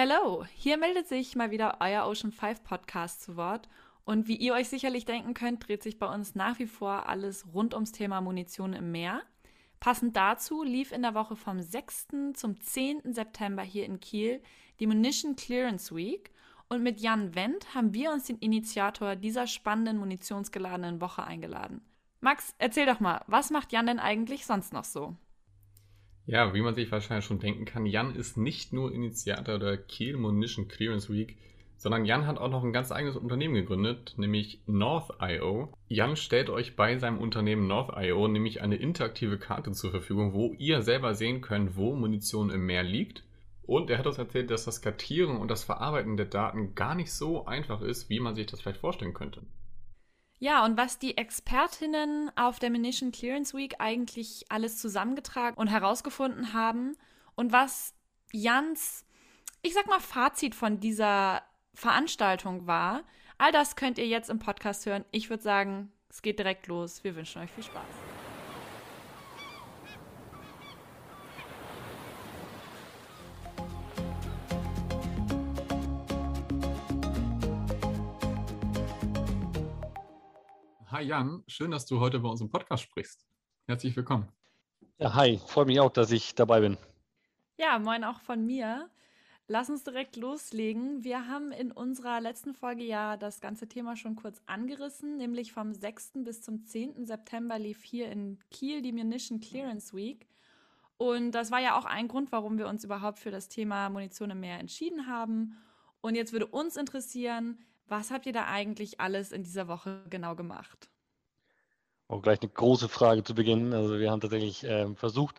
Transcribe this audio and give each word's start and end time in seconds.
Hello, 0.00 0.44
hier 0.54 0.76
meldet 0.76 1.08
sich 1.08 1.34
mal 1.34 1.50
wieder 1.50 1.78
euer 1.80 2.06
Ocean 2.06 2.30
5 2.30 2.62
Podcast 2.62 3.20
zu 3.20 3.36
Wort. 3.36 3.68
Und 4.04 4.28
wie 4.28 4.36
ihr 4.36 4.54
euch 4.54 4.68
sicherlich 4.68 5.06
denken 5.06 5.34
könnt, 5.34 5.66
dreht 5.66 5.82
sich 5.82 5.98
bei 5.98 6.06
uns 6.06 6.36
nach 6.36 6.60
wie 6.60 6.68
vor 6.68 7.08
alles 7.08 7.52
rund 7.52 7.74
ums 7.74 7.90
Thema 7.90 8.20
Munition 8.20 8.74
im 8.74 8.92
Meer. 8.92 9.22
Passend 9.80 10.16
dazu 10.16 10.62
lief 10.62 10.92
in 10.92 11.02
der 11.02 11.14
Woche 11.14 11.34
vom 11.34 11.60
6. 11.60 12.06
zum 12.34 12.60
10. 12.60 13.12
September 13.12 13.64
hier 13.64 13.86
in 13.86 13.98
Kiel 13.98 14.40
die 14.78 14.86
Munition 14.86 15.34
Clearance 15.34 15.92
Week. 15.92 16.30
Und 16.68 16.84
mit 16.84 17.00
Jan 17.00 17.34
Wendt 17.34 17.74
haben 17.74 17.92
wir 17.92 18.12
uns 18.12 18.26
den 18.26 18.38
Initiator 18.38 19.16
dieser 19.16 19.48
spannenden 19.48 19.98
munitionsgeladenen 19.98 21.00
Woche 21.00 21.24
eingeladen. 21.24 21.80
Max, 22.20 22.54
erzähl 22.58 22.86
doch 22.86 23.00
mal, 23.00 23.24
was 23.26 23.50
macht 23.50 23.72
Jan 23.72 23.86
denn 23.86 23.98
eigentlich 23.98 24.46
sonst 24.46 24.72
noch 24.72 24.84
so? 24.84 25.16
Ja, 26.28 26.52
wie 26.52 26.60
man 26.60 26.74
sich 26.74 26.92
wahrscheinlich 26.92 27.24
schon 27.24 27.38
denken 27.38 27.64
kann, 27.64 27.86
Jan 27.86 28.14
ist 28.14 28.36
nicht 28.36 28.74
nur 28.74 28.92
Initiator 28.92 29.58
der 29.58 29.78
Kiel 29.78 30.18
Munition 30.18 30.68
Clearance 30.68 31.10
Week, 31.10 31.38
sondern 31.78 32.04
Jan 32.04 32.26
hat 32.26 32.36
auch 32.36 32.50
noch 32.50 32.62
ein 32.62 32.74
ganz 32.74 32.92
eigenes 32.92 33.16
Unternehmen 33.16 33.54
gegründet, 33.54 34.12
nämlich 34.18 34.60
North.io. 34.66 35.72
Jan 35.88 36.16
stellt 36.16 36.50
euch 36.50 36.76
bei 36.76 36.98
seinem 36.98 37.16
Unternehmen 37.16 37.66
North.io 37.66 38.28
nämlich 38.28 38.60
eine 38.60 38.76
interaktive 38.76 39.38
Karte 39.38 39.72
zur 39.72 39.90
Verfügung, 39.90 40.34
wo 40.34 40.52
ihr 40.58 40.82
selber 40.82 41.14
sehen 41.14 41.40
könnt, 41.40 41.78
wo 41.78 41.94
Munition 41.94 42.50
im 42.50 42.66
Meer 42.66 42.82
liegt. 42.82 43.24
Und 43.62 43.88
er 43.88 43.96
hat 43.96 44.06
uns 44.06 44.18
erzählt, 44.18 44.50
dass 44.50 44.66
das 44.66 44.82
Kartieren 44.82 45.38
und 45.38 45.50
das 45.50 45.64
Verarbeiten 45.64 46.18
der 46.18 46.26
Daten 46.26 46.74
gar 46.74 46.94
nicht 46.94 47.10
so 47.10 47.46
einfach 47.46 47.80
ist, 47.80 48.10
wie 48.10 48.20
man 48.20 48.34
sich 48.34 48.44
das 48.44 48.60
vielleicht 48.60 48.80
vorstellen 48.80 49.14
könnte. 49.14 49.40
Ja, 50.40 50.64
und 50.64 50.76
was 50.76 50.98
die 50.98 51.16
Expertinnen 51.16 52.30
auf 52.36 52.58
der 52.58 52.70
Munition 52.70 53.10
Clearance 53.10 53.56
Week 53.56 53.74
eigentlich 53.78 54.44
alles 54.50 54.78
zusammengetragen 54.78 55.56
und 55.56 55.66
herausgefunden 55.66 56.52
haben 56.52 56.96
und 57.34 57.52
was 57.52 57.94
Jans, 58.32 59.04
ich 59.62 59.74
sag 59.74 59.86
mal, 59.88 60.00
Fazit 60.00 60.54
von 60.54 60.78
dieser 60.78 61.42
Veranstaltung 61.74 62.66
war, 62.66 63.02
all 63.38 63.52
das 63.52 63.74
könnt 63.74 63.98
ihr 63.98 64.06
jetzt 64.06 64.30
im 64.30 64.38
Podcast 64.38 64.86
hören. 64.86 65.04
Ich 65.10 65.28
würde 65.28 65.42
sagen, 65.42 65.92
es 66.08 66.22
geht 66.22 66.38
direkt 66.38 66.66
los. 66.68 67.02
Wir 67.02 67.16
wünschen 67.16 67.42
euch 67.42 67.50
viel 67.50 67.64
Spaß. 67.64 68.17
Hi 80.98 81.04
Jan, 81.04 81.44
schön, 81.46 81.70
dass 81.70 81.86
du 81.86 82.00
heute 82.00 82.18
bei 82.18 82.28
uns 82.28 82.40
im 82.40 82.50
Podcast 82.50 82.82
sprichst. 82.82 83.24
Herzlich 83.68 83.94
willkommen. 83.94 84.26
Ja, 84.98 85.14
hi, 85.14 85.38
freue 85.38 85.66
mich 85.66 85.78
auch, 85.78 85.92
dass 85.92 86.10
ich 86.10 86.34
dabei 86.34 86.58
bin. 86.58 86.76
Ja, 87.56 87.78
moin 87.78 88.02
auch 88.02 88.18
von 88.18 88.44
mir. 88.44 88.90
Lass 89.46 89.70
uns 89.70 89.84
direkt 89.84 90.16
loslegen. 90.16 91.04
Wir 91.04 91.28
haben 91.28 91.52
in 91.52 91.70
unserer 91.70 92.20
letzten 92.20 92.52
Folge 92.52 92.82
ja 92.82 93.16
das 93.16 93.40
ganze 93.40 93.68
Thema 93.68 93.94
schon 93.94 94.16
kurz 94.16 94.42
angerissen, 94.46 95.18
nämlich 95.18 95.52
vom 95.52 95.72
6. 95.72 96.24
bis 96.24 96.42
zum 96.42 96.64
10. 96.64 97.06
September 97.06 97.60
lief 97.60 97.84
hier 97.84 98.10
in 98.10 98.40
Kiel 98.50 98.82
die 98.82 98.90
Munition 98.90 99.38
Clearance 99.38 99.94
Week. 99.94 100.26
Und 100.96 101.30
das 101.30 101.52
war 101.52 101.60
ja 101.60 101.78
auch 101.78 101.84
ein 101.84 102.08
Grund, 102.08 102.32
warum 102.32 102.58
wir 102.58 102.66
uns 102.66 102.82
überhaupt 102.82 103.20
für 103.20 103.30
das 103.30 103.48
Thema 103.48 103.88
Munition 103.88 104.30
im 104.30 104.40
Meer 104.40 104.58
entschieden 104.58 105.06
haben. 105.06 105.56
Und 106.00 106.16
jetzt 106.16 106.32
würde 106.32 106.48
uns 106.48 106.76
interessieren, 106.76 107.56
was 107.88 108.10
habt 108.10 108.26
ihr 108.26 108.32
da 108.32 108.46
eigentlich 108.46 109.00
alles 109.00 109.32
in 109.32 109.42
dieser 109.42 109.68
Woche 109.68 110.02
genau 110.10 110.34
gemacht? 110.34 110.88
Auch 112.08 112.22
gleich 112.22 112.40
eine 112.40 112.50
große 112.50 112.88
Frage 112.88 113.22
zu 113.22 113.34
Beginn. 113.34 113.72
Also 113.74 113.98
wir 113.98 114.10
haben 114.10 114.20
tatsächlich 114.20 114.64
äh, 114.64 114.94
versucht, 114.94 115.36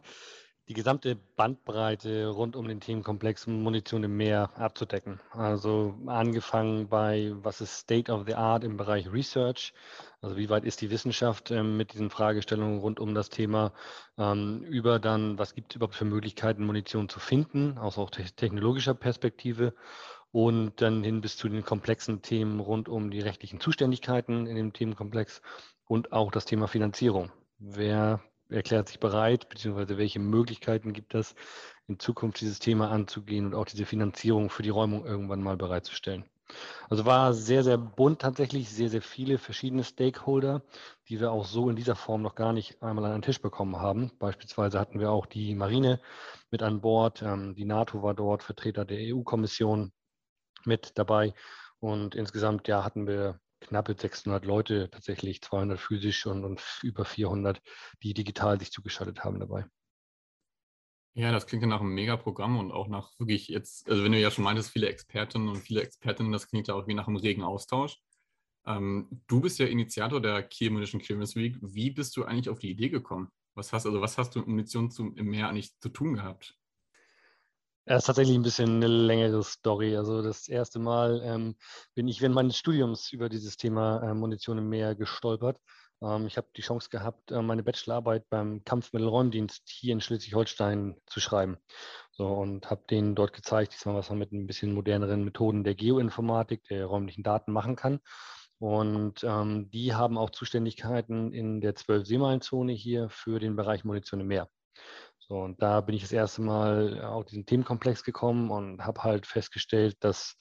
die 0.70 0.75
gesamte 0.75 1.16
Bandbreite 1.16 2.27
rund 2.27 2.55
um 2.55 2.67
den 2.67 2.80
Themenkomplex 2.80 3.47
Munition 3.47 4.03
im 4.03 4.16
Meer 4.17 4.52
abzudecken. 4.55 5.20
Also 5.31 5.95
angefangen 6.05 6.88
bei, 6.88 7.31
was 7.42 7.59
ist 7.59 7.75
State 7.75 8.11
of 8.11 8.27
the 8.27 8.36
Art 8.36 8.64
im 8.64 8.77
Bereich 8.77 9.11
Research, 9.11 9.73
also 10.22 10.38
wie 10.38 10.47
weit 10.50 10.66
ist 10.66 10.81
die 10.81 10.92
Wissenschaft 10.92 11.49
ähm, 11.49 11.76
mit 11.76 11.93
diesen 11.93 12.11
Fragestellungen 12.11 12.80
rund 12.80 12.99
um 12.99 13.15
das 13.15 13.30
Thema, 13.30 13.73
ähm, 14.20 14.61
über 14.61 14.99
dann, 14.99 15.39
was 15.39 15.55
gibt 15.55 15.71
es 15.71 15.77
überhaupt 15.77 15.95
für 15.95 16.05
Möglichkeiten, 16.05 16.64
Munition 16.64 17.09
zu 17.09 17.20
finden, 17.20 17.80
aus 17.80 17.98
auch 17.98 18.11
technologischer 18.11 18.93
Perspektive 18.93 19.73
und 20.32 20.82
dann 20.82 21.04
hin 21.04 21.22
bis 21.22 21.38
zu 21.38 21.50
den 21.50 21.64
komplexen 21.64 22.22
Themen 22.22 22.60
rund 22.60 22.90
um 22.90 23.12
die 23.12 23.22
rechtlichen 23.22 23.60
Zuständigkeiten 23.60 24.45
in 24.48 24.56
dem 24.56 24.73
Themenkomplex 24.73 25.42
und 25.86 26.12
auch 26.12 26.32
das 26.32 26.45
Thema 26.45 26.67
Finanzierung. 26.67 27.32
Wer 27.58 28.22
erklärt 28.50 28.88
sich 28.88 29.00
bereit, 29.00 29.50
beziehungsweise 29.50 29.98
welche 29.98 30.20
Möglichkeiten 30.20 30.94
gibt 30.94 31.14
es, 31.16 31.36
in 31.88 32.00
Zukunft 32.00 32.42
dieses 32.42 32.60
Thema 32.60 32.89
anzugehen 32.92 33.45
und 33.45 33.56
auch 33.56 33.66
diese 33.66 33.86
Finanzierung 33.86 34.50
für 34.50 34.64
die 34.64 34.70
Räumung 34.70 35.06
irgendwann 35.06 35.42
mal 35.42 35.58
bereitzustellen? 35.58 36.26
Also 36.89 37.06
war 37.06 37.34
sehr, 37.34 37.64
sehr 37.64 37.78
bunt 37.78 38.22
tatsächlich, 38.22 38.70
sehr, 38.70 38.89
sehr 38.89 39.04
viele 39.04 39.38
verschiedene 39.38 39.84
Stakeholder, 39.84 40.64
die 41.08 41.20
wir 41.20 41.32
auch 41.32 41.45
so 41.45 41.70
in 41.70 41.76
dieser 41.76 41.95
Form 41.95 42.23
noch 42.23 42.34
gar 42.34 42.54
nicht 42.54 42.82
einmal 42.82 43.06
an 43.06 43.12
den 43.12 43.22
Tisch 43.22 43.42
bekommen 43.42 43.78
haben. 43.78 44.12
Beispielsweise 44.18 44.80
hatten 44.80 45.00
wir 45.00 45.12
auch 45.12 45.28
die 45.28 45.54
Marine 45.54 46.00
mit 46.50 46.64
an 46.64 46.82
Bord, 46.82 47.22
ähm, 47.22 47.54
die 47.56 47.66
NATO 47.66 48.02
war 48.02 48.16
dort, 48.16 48.42
Vertreter 48.42 48.86
der 48.86 48.98
EU-Kommission, 49.00 49.92
mit 50.65 50.97
dabei. 50.97 51.33
Und 51.80 52.15
insgesamt 52.15 52.67
ja, 52.67 52.83
hatten 52.83 53.08
wir 53.08 53.39
knappe 53.61 53.95
600 53.97 54.45
Leute, 54.45 54.89
tatsächlich 54.89 55.42
200 55.42 55.80
physisch 55.80 56.25
und, 56.25 56.43
und 56.43 56.61
über 56.83 57.05
400, 57.05 57.61
die 58.03 58.14
digital 58.14 58.59
sich 58.59 58.71
zugeschaltet 58.71 59.23
haben 59.23 59.39
dabei. 59.39 59.65
Ja, 61.15 61.31
das 61.31 61.47
klingt 61.47 61.64
ja 61.64 61.67
nach 61.67 61.81
einem 61.81 61.93
Megaprogramm 61.93 62.58
und 62.58 62.71
auch 62.71 62.87
nach 62.87 63.11
wirklich 63.20 63.47
jetzt, 63.47 63.89
also 63.89 64.03
wenn 64.03 64.11
du 64.11 64.20
ja 64.20 64.31
schon 64.31 64.43
meintest, 64.43 64.71
viele 64.71 64.87
Expertinnen 64.87 65.49
und 65.49 65.58
viele 65.58 65.81
Expertinnen, 65.81 66.31
das 66.31 66.47
klingt 66.47 66.67
ja 66.67 66.76
auch 66.76 66.87
wie 66.87 66.93
nach 66.93 67.08
einem 67.08 67.17
regen 67.17 67.43
Austausch. 67.43 67.97
Ähm, 68.65 69.21
du 69.27 69.41
bist 69.41 69.59
ja 69.59 69.65
Initiator 69.65 70.21
der 70.21 70.43
Kiel 70.43 70.70
Munition 70.70 71.02
Clearance 71.02 71.36
Week. 71.36 71.58
Wie 71.61 71.91
bist 71.91 72.15
du 72.15 72.26
eigentlich 72.26 72.49
auf 72.49 72.59
die 72.59 72.70
Idee 72.70 72.89
gekommen? 72.89 73.30
Was 73.55 73.73
hast, 73.73 73.86
also 73.86 73.99
was 73.99 74.17
hast 74.17 74.36
du 74.36 74.39
mit 74.39 74.47
Munition 74.47 74.91
zum, 74.91 75.15
im 75.17 75.26
Meer 75.26 75.49
eigentlich 75.49 75.77
zu 75.80 75.89
tun 75.89 76.14
gehabt? 76.14 76.58
Ja, 77.89 77.95
ist 77.98 78.05
tatsächlich 78.05 78.36
ein 78.38 78.44
bisschen 78.44 78.76
eine 78.76 78.88
längere 78.88 79.44
Story. 79.44 79.98
Also 79.98 80.22
das 80.22 80.48
erste 80.48 80.77
Mal 80.77 81.22
ähm, 81.23 81.55
bin 81.95 82.08
ich 82.08 82.22
während 82.22 82.36
meines 82.36 82.55
Studiums 82.55 83.11
über 83.11 83.30
dieses 83.30 83.58
Thema 83.58 84.04
äh, 84.04 84.14
Munition 84.14 84.60
im 84.60 84.70
Meer 84.70 84.94
gestolpert. 84.94 85.58
Ähm, 86.00 86.27
ich 86.27 86.38
habe 86.38 86.48
die 86.55 86.61
Chance 86.61 86.89
gehabt, 86.92 87.32
äh, 87.32 87.42
meine 87.42 87.64
Bachelorarbeit 87.64 88.30
beim 88.30 88.64
Kampfmittelräumdienst 88.64 89.64
hier 89.67 89.94
in 89.94 90.02
Schleswig-Holstein 90.02 90.98
zu 91.08 91.20
schreiben. 91.20 91.58
So 92.11 92.27
und 92.27 92.70
habe 92.70 92.83
denen 92.92 93.16
dort 93.16 93.33
gezeigt, 93.33 93.73
diesmal, 93.73 93.95
was 93.95 94.10
man 94.10 94.20
mit 94.20 94.32
ein 94.33 94.45
bisschen 94.45 94.71
moderneren 94.71 95.23
Methoden 95.23 95.64
der 95.64 95.73
Geoinformatik, 95.73 96.66
der 96.66 96.86
räumlichen 96.86 97.23
Daten 97.23 97.52
machen 97.52 97.76
kann. 97.76 98.02
Und 98.60 99.23
ähm, 99.23 99.71
die 99.71 99.95
haben 99.95 100.20
auch 100.20 100.30
Zuständigkeiten 100.30 101.33
in 101.33 101.60
der 101.60 101.76
12-Seemeilenzone 101.76 102.71
hier 102.73 103.10
für 103.10 103.39
den 103.39 103.56
Bereich 103.56 103.83
Munition 103.83 104.20
im 104.20 104.27
Meer. 104.27 104.48
So, 105.30 105.42
und 105.42 105.62
da 105.62 105.82
bin 105.82 105.94
ich 105.95 106.02
das 106.02 106.12
erste 106.12 106.42
Mal 106.42 107.04
auf 107.04 107.26
diesen 107.26 107.45
Themenkomplex 107.45 108.04
gekommen 108.04 108.50
und 108.50 108.84
habe 108.84 109.04
halt 109.04 109.28
festgestellt, 109.28 109.95
dass 110.00 110.36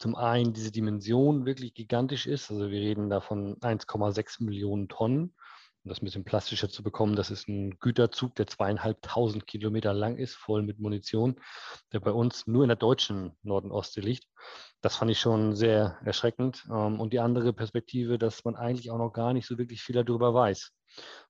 zum 0.00 0.16
einen 0.16 0.52
diese 0.52 0.72
Dimension 0.72 1.46
wirklich 1.46 1.74
gigantisch 1.74 2.26
ist. 2.26 2.50
Also 2.50 2.70
wir 2.70 2.80
reden 2.80 3.08
da 3.08 3.20
von 3.20 3.56
1,6 3.60 4.42
Millionen 4.42 4.88
Tonnen. 4.88 5.36
Um 5.84 5.90
das 5.90 6.00
ein 6.00 6.06
bisschen 6.06 6.24
plastischer 6.24 6.70
zu 6.70 6.82
bekommen, 6.82 7.14
das 7.14 7.30
ist 7.30 7.46
ein 7.46 7.78
Güterzug, 7.78 8.34
der 8.36 8.46
zweieinhalbtausend 8.46 9.46
Kilometer 9.46 9.92
lang 9.92 10.16
ist, 10.16 10.34
voll 10.34 10.62
mit 10.62 10.78
Munition, 10.78 11.38
der 11.92 12.00
bei 12.00 12.10
uns 12.10 12.46
nur 12.46 12.64
in 12.64 12.68
der 12.68 12.76
deutschen 12.76 13.36
Nord- 13.42 13.64
und 13.64 13.72
Ostsee 13.72 14.00
liegt. 14.00 14.26
Das 14.80 14.96
fand 14.96 15.10
ich 15.10 15.20
schon 15.20 15.54
sehr 15.54 15.98
erschreckend. 16.02 16.64
Ähm, 16.70 17.00
und 17.00 17.12
die 17.12 17.20
andere 17.20 17.52
Perspektive, 17.52 18.18
dass 18.18 18.44
man 18.44 18.56
eigentlich 18.56 18.90
auch 18.90 18.96
noch 18.96 19.12
gar 19.12 19.34
nicht 19.34 19.46
so 19.46 19.58
wirklich 19.58 19.82
viel 19.82 20.02
darüber 20.02 20.32
weiß. 20.32 20.72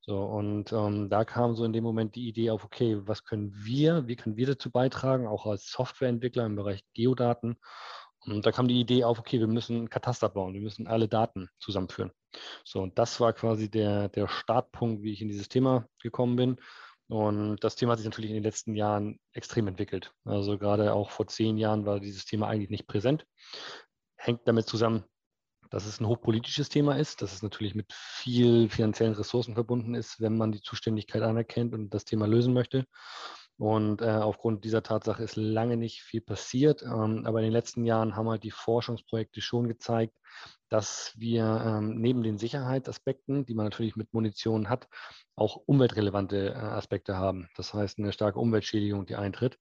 So, 0.01 0.23
und 0.23 0.73
ähm, 0.73 1.09
da 1.09 1.25
kam 1.25 1.57
so 1.57 1.65
in 1.65 1.73
dem 1.73 1.83
Moment 1.83 2.15
die 2.15 2.29
Idee 2.29 2.51
auf, 2.51 2.65
okay, 2.65 2.99
was 3.01 3.25
können 3.25 3.53
wir, 3.57 4.07
wie 4.07 4.15
können 4.17 4.37
wir 4.37 4.47
dazu 4.47 4.71
beitragen, 4.71 5.27
auch 5.27 5.47
als 5.47 5.71
Softwareentwickler 5.71 6.47
im 6.47 6.57
Bereich 6.57 6.85
Geodaten. 6.95 7.57
Und 8.27 8.47
da 8.47 8.53
kam 8.53 8.69
die 8.69 8.81
Idee 8.81 9.05
auf, 9.05 9.19
okay, 9.19 9.39
wir 9.39 9.47
müssen 9.47 9.85
ein 9.85 9.91
Kataster 9.91 10.29
bauen, 10.29 10.55
wir 10.55 10.61
müssen 10.61 10.87
alle 10.87 11.09
Daten 11.09 11.49
zusammenführen. 11.59 12.13
So, 12.65 12.81
und 12.81 12.99
das 12.99 13.21
war 13.21 13.33
quasi 13.33 13.71
der, 13.71 14.09
der 14.09 14.29
Startpunkt, 14.29 15.03
wie 15.03 15.13
ich 15.13 15.21
in 15.21 15.29
dieses 15.29 15.49
Thema 15.49 15.87
gekommen 16.01 16.37
bin. 16.37 16.57
Und 17.09 17.63
das 17.63 17.77
Thema 17.77 17.93
hat 17.93 17.99
sich 17.99 18.07
natürlich 18.07 18.31
in 18.31 18.37
den 18.37 18.43
letzten 18.43 18.75
Jahren 18.75 19.21
extrem 19.33 19.69
entwickelt. 19.69 20.13
Also 20.25 20.59
gerade 20.59 20.95
auch 20.95 21.11
vor 21.11 21.27
zehn 21.27 21.59
Jahren 21.59 21.85
war 21.85 22.01
dieses 22.01 22.25
Thema 22.25 22.49
eigentlich 22.49 22.71
nicht 22.71 22.87
präsent. 22.87 23.27
Hängt 24.17 24.49
damit 24.49 24.67
zusammen, 24.67 25.05
dass 25.71 25.85
es 25.85 26.01
ein 26.01 26.07
hochpolitisches 26.07 26.71
Thema 26.71 26.97
ist, 26.97 27.21
dass 27.21 27.35
es 27.35 27.43
natürlich 27.43 27.75
mit 27.75 27.93
viel 27.93 28.71
finanziellen 28.71 29.15
Ressourcen 29.15 29.55
verbunden 29.55 29.95
ist, 29.95 30.21
wenn 30.21 30.39
man 30.39 30.53
die 30.53 30.63
Zuständigkeit 30.63 31.23
anerkennt 31.23 31.75
und 31.75 31.93
das 31.93 32.05
Thema 32.07 32.27
lösen 32.27 32.55
möchte. 32.55 32.87
Und 33.57 34.03
äh, 34.03 34.07
aufgrund 34.07 34.65
dieser 34.65 34.83
Tatsache 34.83 35.23
ist 35.23 35.37
lange 35.37 35.77
nicht 35.77 36.03
viel 36.03 36.21
passiert. 36.21 36.83
Ähm, 36.83 37.25
aber 37.25 37.39
in 37.39 37.45
den 37.45 37.53
letzten 37.53 37.85
Jahren 37.85 38.17
haben 38.17 38.29
halt 38.29 38.43
die 38.43 38.51
Forschungsprojekte 38.51 39.41
schon 39.41 39.69
gezeigt, 39.69 40.15
dass 40.69 41.13
wir 41.17 41.45
ähm, 41.65 42.01
neben 42.01 42.23
den 42.23 42.39
Sicherheitsaspekten, 42.39 43.47
die 43.47 43.55
man 43.55 43.67
natürlich 43.67 43.95
mit 43.95 44.13
Munition 44.13 44.69
hat, 44.69 44.89
auch 45.37 45.57
umweltrelevante 45.67 46.51
äh, 46.51 46.55
Aspekte 46.55 47.17
haben. 47.17 47.49
Das 47.57 47.73
heißt, 47.75 47.99
eine 47.99 48.13
starke 48.13 48.41
Umweltschädigung, 48.41 49.07
die 49.07 49.15
eintritt. 49.15 49.59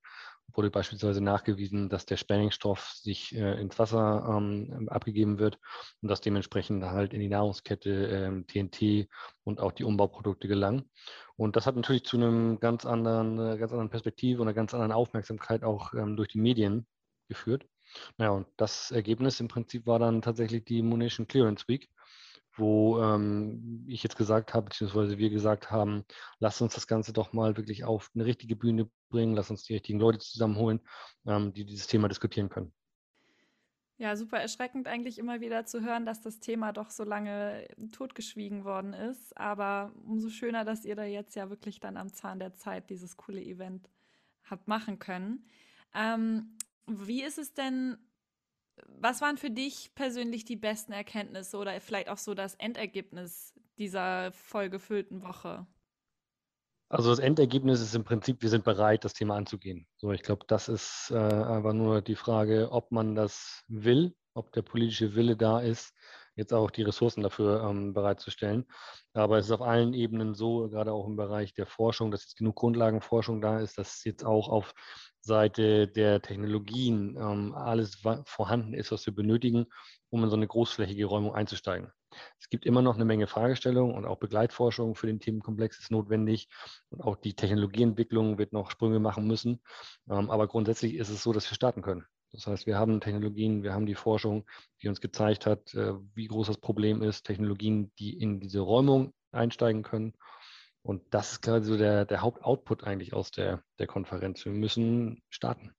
wurde 0.55 0.71
beispielsweise 0.71 1.21
nachgewiesen, 1.21 1.89
dass 1.89 2.05
der 2.05 2.17
Sprengstoff 2.17 2.91
sich 2.95 3.35
äh, 3.35 3.59
ins 3.61 3.77
Wasser 3.79 4.25
ähm, 4.27 4.87
abgegeben 4.89 5.39
wird 5.39 5.59
und 6.01 6.09
dass 6.09 6.21
dementsprechend 6.21 6.83
halt 6.83 7.13
in 7.13 7.19
die 7.19 7.29
Nahrungskette 7.29 7.89
ähm, 7.91 8.47
TNT 8.47 9.07
und 9.43 9.59
auch 9.59 9.71
die 9.71 9.83
Umbauprodukte 9.83 10.47
gelangen. 10.47 10.89
Und 11.35 11.55
das 11.55 11.65
hat 11.65 11.75
natürlich 11.75 12.03
zu 12.05 12.17
einem 12.17 12.59
ganz 12.59 12.85
anderen, 12.85 13.39
äh, 13.39 13.57
ganz 13.57 13.71
anderen 13.71 13.89
Perspektive 13.89 14.41
und 14.41 14.47
einer 14.47 14.55
ganz 14.55 14.73
anderen 14.73 14.91
Aufmerksamkeit 14.91 15.63
auch 15.63 15.93
ähm, 15.93 16.15
durch 16.15 16.29
die 16.29 16.39
Medien 16.39 16.85
geführt. 17.27 17.65
Naja, 18.17 18.31
und 18.31 18.47
das 18.57 18.91
Ergebnis 18.91 19.39
im 19.39 19.47
Prinzip 19.47 19.85
war 19.85 19.99
dann 19.99 20.21
tatsächlich 20.21 20.65
die 20.65 20.81
Munition 20.81 21.27
Clearance 21.27 21.67
Week, 21.67 21.89
wo 22.55 23.01
ähm, 23.01 23.85
ich 23.87 24.03
jetzt 24.03 24.17
gesagt 24.17 24.53
habe, 24.53 24.65
beziehungsweise 24.69 25.17
wir 25.17 25.29
gesagt 25.29 25.71
haben, 25.71 26.05
lasst 26.39 26.61
uns 26.61 26.75
das 26.75 26.87
Ganze 26.87 27.13
doch 27.13 27.33
mal 27.33 27.57
wirklich 27.57 27.83
auf 27.83 28.09
eine 28.13 28.25
richtige 28.25 28.55
Bühne 28.55 28.89
bringen, 29.09 29.35
lasst 29.35 29.51
uns 29.51 29.63
die 29.63 29.73
richtigen 29.73 29.99
Leute 29.99 30.19
zusammenholen, 30.19 30.81
ähm, 31.25 31.53
die 31.53 31.65
dieses 31.65 31.87
Thema 31.87 32.07
diskutieren 32.09 32.49
können. 32.49 32.73
Ja, 33.97 34.15
super 34.15 34.39
erschreckend 34.39 34.87
eigentlich 34.87 35.19
immer 35.19 35.39
wieder 35.39 35.65
zu 35.65 35.81
hören, 35.81 36.05
dass 36.05 36.21
das 36.21 36.39
Thema 36.39 36.73
doch 36.73 36.89
so 36.89 37.03
lange 37.03 37.67
totgeschwiegen 37.91 38.65
worden 38.65 38.93
ist. 38.93 39.37
Aber 39.37 39.93
umso 40.05 40.29
schöner, 40.29 40.65
dass 40.65 40.83
ihr 40.83 40.95
da 40.95 41.03
jetzt 41.03 41.35
ja 41.35 41.49
wirklich 41.49 41.79
dann 41.79 41.97
am 41.97 42.11
Zahn 42.11 42.39
der 42.39 42.55
Zeit 42.55 42.89
dieses 42.89 43.17
coole 43.17 43.41
Event 43.41 43.89
habt 44.43 44.67
machen 44.67 44.99
können. 44.99 45.45
Ähm, 45.93 46.57
wie 46.87 47.23
ist 47.23 47.37
es 47.37 47.53
denn 47.53 47.97
was 48.87 49.21
waren 49.21 49.37
für 49.37 49.51
dich 49.51 49.93
persönlich 49.95 50.45
die 50.45 50.55
besten 50.55 50.93
Erkenntnisse 50.93 51.57
oder 51.57 51.79
vielleicht 51.79 52.09
auch 52.09 52.17
so 52.17 52.33
das 52.33 52.55
Endergebnis 52.55 53.53
dieser 53.77 54.31
vollgefüllten 54.31 55.21
Woche? 55.21 55.65
Also 56.93 57.09
das 57.09 57.17
Endergebnis 57.17 57.81
ist 57.81 57.95
im 57.95 58.03
Prinzip, 58.03 58.43
wir 58.43 58.49
sind 58.49 58.63
bereit, 58.63 59.03
das 59.03 59.15
Thema 59.15 59.35
anzugehen. 59.35 59.87
So, 59.97 60.11
ich 60.11 60.21
glaube, 60.21 60.45
das 60.47 60.69
ist 60.69 61.09
äh, 61.09 61.17
einfach 61.17 61.73
nur 61.73 62.03
die 62.03 62.15
Frage, 62.15 62.71
ob 62.71 62.91
man 62.91 63.15
das 63.15 63.63
will, 63.67 64.13
ob 64.35 64.51
der 64.51 64.61
politische 64.61 65.15
Wille 65.15 65.35
da 65.35 65.59
ist, 65.59 65.91
jetzt 66.35 66.53
auch 66.53 66.69
die 66.69 66.83
Ressourcen 66.83 67.23
dafür 67.23 67.67
ähm, 67.67 67.95
bereitzustellen. 67.95 68.67
Aber 69.13 69.39
es 69.39 69.47
ist 69.47 69.51
auf 69.51 69.63
allen 69.63 69.95
Ebenen 69.95 70.35
so, 70.35 70.69
gerade 70.69 70.93
auch 70.93 71.07
im 71.07 71.15
Bereich 71.15 71.55
der 71.55 71.65
Forschung, 71.65 72.11
dass 72.11 72.25
jetzt 72.25 72.37
genug 72.37 72.57
Grundlagenforschung 72.57 73.41
da 73.41 73.59
ist, 73.59 73.79
dass 73.79 74.03
jetzt 74.03 74.23
auch 74.23 74.47
auf 74.47 74.75
Seite 75.19 75.87
der 75.87 76.21
Technologien 76.21 77.17
ähm, 77.19 77.55
alles 77.55 78.03
vorhanden 78.25 78.75
ist, 78.75 78.91
was 78.91 79.03
wir 79.07 79.15
benötigen, 79.15 79.65
um 80.11 80.23
in 80.23 80.29
so 80.29 80.35
eine 80.35 80.47
großflächige 80.47 81.05
Räumung 81.05 81.33
einzusteigen. 81.33 81.91
Es 82.39 82.49
gibt 82.49 82.65
immer 82.65 82.81
noch 82.81 82.95
eine 82.95 83.05
Menge 83.05 83.27
Fragestellungen 83.27 83.95
und 83.95 84.05
auch 84.05 84.17
Begleitforschung 84.17 84.95
für 84.95 85.07
den 85.07 85.19
Themenkomplex 85.19 85.79
ist 85.79 85.91
notwendig 85.91 86.47
und 86.89 87.01
auch 87.01 87.15
die 87.15 87.35
Technologieentwicklung 87.35 88.37
wird 88.37 88.53
noch 88.53 88.71
Sprünge 88.71 88.99
machen 88.99 89.27
müssen. 89.27 89.61
Ähm, 90.09 90.29
aber 90.29 90.47
grundsätzlich 90.47 90.95
ist 90.95 91.09
es 91.09 91.23
so, 91.23 91.33
dass 91.33 91.49
wir 91.49 91.55
starten 91.55 91.81
können. 91.81 92.05
Das 92.31 92.47
heißt, 92.47 92.65
wir 92.65 92.77
haben 92.77 92.99
Technologien, 92.99 93.63
wir 93.63 93.73
haben 93.73 93.85
die 93.85 93.95
Forschung, 93.95 94.45
die 94.81 94.87
uns 94.87 95.01
gezeigt 95.01 95.45
hat, 95.45 95.73
äh, 95.75 95.93
wie 96.15 96.27
groß 96.27 96.47
das 96.47 96.57
Problem 96.57 97.03
ist, 97.03 97.23
Technologien, 97.23 97.91
die 97.99 98.19
in 98.19 98.39
diese 98.39 98.61
Räumung 98.61 99.13
einsteigen 99.31 99.83
können 99.83 100.13
und 100.83 101.01
das 101.13 101.33
ist 101.33 101.41
gerade 101.41 101.63
so 101.63 101.77
der, 101.77 102.05
der 102.05 102.21
Hauptoutput 102.21 102.83
eigentlich 102.83 103.13
aus 103.13 103.31
der, 103.31 103.63
der 103.79 103.87
Konferenz. 103.87 104.43
Wir 104.43 104.51
müssen 104.51 105.23
starten. 105.29 105.73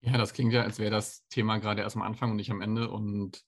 Ja, 0.00 0.18
das 0.18 0.32
klingt 0.32 0.52
ja, 0.52 0.62
als 0.62 0.78
wäre 0.78 0.90
das 0.90 1.26
Thema 1.28 1.58
gerade 1.58 1.82
erst 1.82 1.96
am 1.96 2.02
Anfang 2.02 2.32
und 2.32 2.36
nicht 2.36 2.50
am 2.50 2.60
Ende. 2.60 2.90
Und 2.90 3.44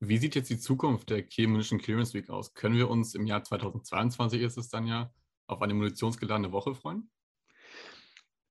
wie 0.00 0.18
sieht 0.18 0.34
jetzt 0.34 0.50
die 0.50 0.58
Zukunft 0.58 1.10
der 1.10 1.24
Munition 1.46 1.80
Clearance 1.80 2.14
Week 2.14 2.28
aus? 2.30 2.54
Können 2.54 2.76
wir 2.76 2.90
uns 2.90 3.14
im 3.14 3.26
Jahr 3.26 3.42
2022 3.42 4.42
ist 4.42 4.58
es 4.58 4.68
dann 4.68 4.86
ja 4.86 5.12
auf 5.46 5.62
eine 5.62 5.74
munitionsgeladene 5.74 6.52
Woche 6.52 6.74
freuen? 6.74 7.10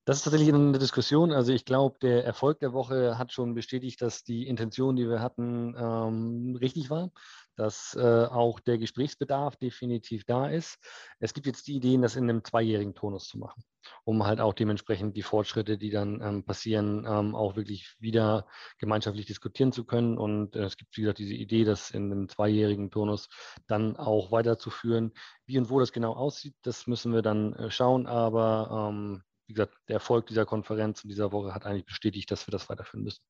Das 0.06 0.18
ist 0.18 0.24
tatsächlich 0.24 0.54
eine 0.54 0.78
Diskussion. 0.78 1.32
Also 1.32 1.52
ich 1.52 1.66
glaube, 1.66 1.98
der 2.00 2.24
Erfolg 2.24 2.60
der 2.60 2.74
Woche 2.74 3.18
hat 3.18 3.34
schon 3.34 3.56
bestätigt, 3.56 4.04
dass 4.04 4.24
die 4.24 4.48
Intention, 4.48 4.96
die 4.96 5.10
wir 5.10 5.20
hatten, 5.20 5.76
ähm, 5.76 6.56
richtig 6.62 6.92
war, 6.92 7.10
dass 7.56 7.96
äh, 8.00 8.26
auch 8.26 8.60
der 8.60 8.78
Gesprächsbedarf 8.78 9.56
definitiv 9.56 10.24
da 10.26 10.48
ist. 10.48 10.78
Es 11.20 11.34
gibt 11.34 11.48
jetzt 11.48 11.66
die 11.66 11.76
Ideen, 11.76 12.04
das 12.04 12.16
in 12.16 12.30
einem 12.30 12.44
zweijährigen 12.44 12.94
Tonus 12.94 13.28
zu 13.28 13.40
machen, 13.40 13.64
um 14.04 14.28
halt 14.28 14.40
auch 14.42 14.54
dementsprechend 14.54 15.18
die 15.18 15.24
Fortschritte, 15.24 15.76
die 15.80 15.90
dann 15.90 16.22
ähm, 16.22 16.46
passieren, 16.46 17.08
ähm, 17.10 17.34
auch 17.34 17.56
wirklich 17.56 17.96
wieder 17.98 18.46
gemeinschaftlich 18.78 19.26
diskutieren 19.26 19.72
zu 19.72 19.86
können. 19.86 20.20
Und 20.20 20.56
äh, 20.56 20.66
es 20.66 20.78
gibt, 20.78 20.96
wie 20.98 21.02
gesagt, 21.02 21.18
diese 21.18 21.34
Idee, 21.34 21.64
das 21.64 21.90
in 21.90 22.12
einem 22.12 22.30
zweijährigen 22.30 22.92
Tonus 22.92 23.28
dann 23.66 23.98
auch 23.98 24.32
weiterzuführen. 24.32 25.14
Wie 25.48 25.58
und 25.58 25.72
wo 25.72 25.80
das 25.80 25.92
genau 25.92 26.14
aussieht, 26.14 26.54
das 26.62 26.86
müssen 26.86 27.12
wir 27.12 27.24
dann 27.24 27.54
äh, 27.54 27.72
schauen. 27.72 28.06
Aber 28.06 28.92
ähm, 28.92 29.24
wie 29.48 29.54
gesagt, 29.54 29.78
der 29.88 29.96
Erfolg 29.96 30.28
dieser 30.28 30.46
Konferenz 30.46 31.04
und 31.04 31.10
dieser 31.10 31.32
Woche 31.32 31.54
hat 31.54 31.66
eigentlich 31.66 31.86
bestätigt, 31.86 32.30
dass 32.32 32.48
wir 32.48 32.52
das 32.52 32.70
weiterführen 32.70 33.04
müssen. 33.04 33.22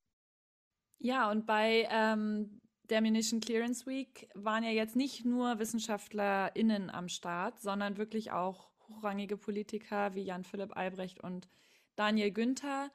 Ja, 1.00 1.30
und 1.30 1.46
bei 1.46 1.88
ähm, 1.92 2.62
der 2.90 3.02
Munition 3.02 3.40
Clearance 3.40 3.86
Week 3.86 4.30
waren 4.34 4.64
ja 4.64 4.72
jetzt 4.72 4.96
nicht 4.96 5.26
nur 5.26 5.60
WissenschaftlerInnen 5.60 6.90
am 6.90 7.10
Start, 7.10 7.60
sondern 7.60 7.98
wirklich 7.98 8.32
auch 8.32 8.70
hochrangige 8.88 9.38
Politiker 9.38 10.14
wie 10.16 10.24
Jan-Philipp 10.24 10.76
Albrecht 10.78 11.20
und 11.20 11.50
Daniel 11.96 12.32
Günther. 12.32 12.92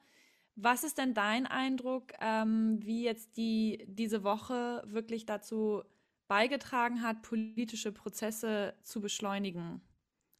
Was 0.55 0.83
ist 0.83 0.97
denn 0.97 1.13
dein 1.13 1.45
Eindruck, 1.45 2.13
ähm, 2.19 2.79
wie 2.81 3.03
jetzt 3.03 3.37
die, 3.37 3.85
diese 3.87 4.23
Woche 4.23 4.83
wirklich 4.85 5.25
dazu 5.25 5.83
beigetragen 6.27 7.01
hat, 7.01 7.21
politische 7.21 7.91
Prozesse 7.91 8.73
zu 8.83 9.01
beschleunigen? 9.01 9.81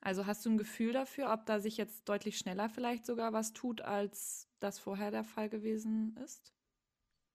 Also 0.02 0.26
hast 0.26 0.46
du 0.46 0.50
ein 0.50 0.58
Gefühl 0.58 0.94
dafür, 0.94 1.32
ob 1.32 1.46
da 1.46 1.60
sich 1.60 1.78
jetzt 1.78 2.10
deutlich 2.10 2.38
schneller 2.38 2.70
vielleicht 2.70 3.06
sogar 3.06 3.34
was 3.34 3.54
tut, 3.54 3.82
als 3.82 4.48
das 4.60 4.80
vorher 4.80 5.12
der 5.12 5.24
Fall 5.24 5.48
gewesen 5.48 6.18
ist? 6.24 6.54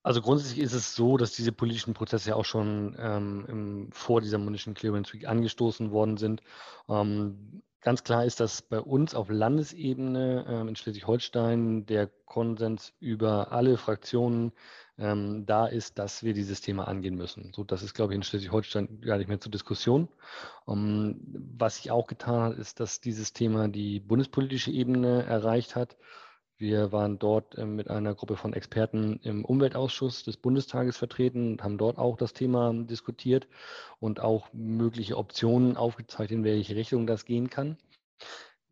Also 0.03 0.21
grundsätzlich 0.21 0.61
ist 0.61 0.73
es 0.73 0.95
so, 0.95 1.17
dass 1.17 1.33
diese 1.33 1.53
politischen 1.53 1.95
Prozesse 1.95 2.31
ja 2.31 2.37
auch 2.37 2.45
schon 2.45 2.97
ähm, 2.99 3.45
im, 3.49 3.93
vor 3.93 4.21
dieser 4.21 4.39
Munition 4.39 4.75
Clearance 4.75 5.13
Week 5.13 5.27
angestoßen 5.27 5.91
worden 5.91 6.17
sind. 6.17 6.43
Ähm, 6.89 7.63
ganz 7.81 8.05
klar 8.05 8.25
ist, 8.25 8.39
dass 8.41 8.63
bei 8.63 8.81
uns 8.81 9.15
auf 9.15 9.29
Landesebene 9.31 10.45
ähm, 10.49 10.69
in 10.69 10.77
Schleswig-Holstein 10.77 11.87
der 11.87 12.09
Konsens 12.25 12.93
über 13.01 13.53
alle 13.53 13.77
Fraktionen 13.77 14.53
ähm, 14.98 15.44
da 15.46 15.66
ist, 15.66 15.98
dass 15.98 16.22
wir 16.22 16.32
dieses 16.32 16.60
Thema 16.60 16.88
angehen 16.88 17.16
müssen. 17.16 17.52
So, 17.54 17.64
das 17.64 17.82
ist, 17.82 17.94
glaube 17.94 18.12
ich, 18.12 18.16
in 18.16 18.22
Schleswig-Holstein 18.22 19.00
gar 19.02 19.19
nicht 19.19 19.28
mehr 19.28 19.40
zur 19.40 19.52
Diskussion. 19.52 20.08
Um, 20.64 20.78
ähm, 20.78 21.20
was 21.58 21.76
sich 21.76 21.90
auch 21.90 22.06
getan 22.06 22.43
hat, 22.43 22.58
ist, 22.58 22.81
dass 22.81 23.00
dieses 23.00 23.32
Thema 23.32 23.69
die 23.69 24.00
bundespolitische 24.00 24.70
Ebene 24.70 25.25
erreicht 25.25 25.76
hat. 25.76 25.96
Wir 26.58 26.90
waren 26.90 27.19
dort 27.19 27.56
äh, 27.58 27.66
mit 27.66 27.90
einer 27.90 28.14
Gruppe 28.14 28.37
von 28.37 28.54
Experten 28.54 29.20
im 29.22 29.44
Umweltausschuss 29.44 30.24
des 30.24 30.38
Bundestages 30.38 30.96
vertreten 30.96 31.53
und 31.53 31.62
haben 31.62 31.76
dort 31.76 31.98
auch 31.98 32.17
das 32.17 32.32
Thema 32.32 32.72
diskutiert 32.72 33.46
und 34.00 34.20
auch 34.20 34.48
mögliche 34.55 35.19
Optionen 35.19 35.76
aufgezeigt, 35.76 36.31
in 36.32 36.44
welche 36.44 36.74
Richtung 36.74 37.06
das 37.06 37.26
gehen 37.26 37.50
kann. 37.50 37.76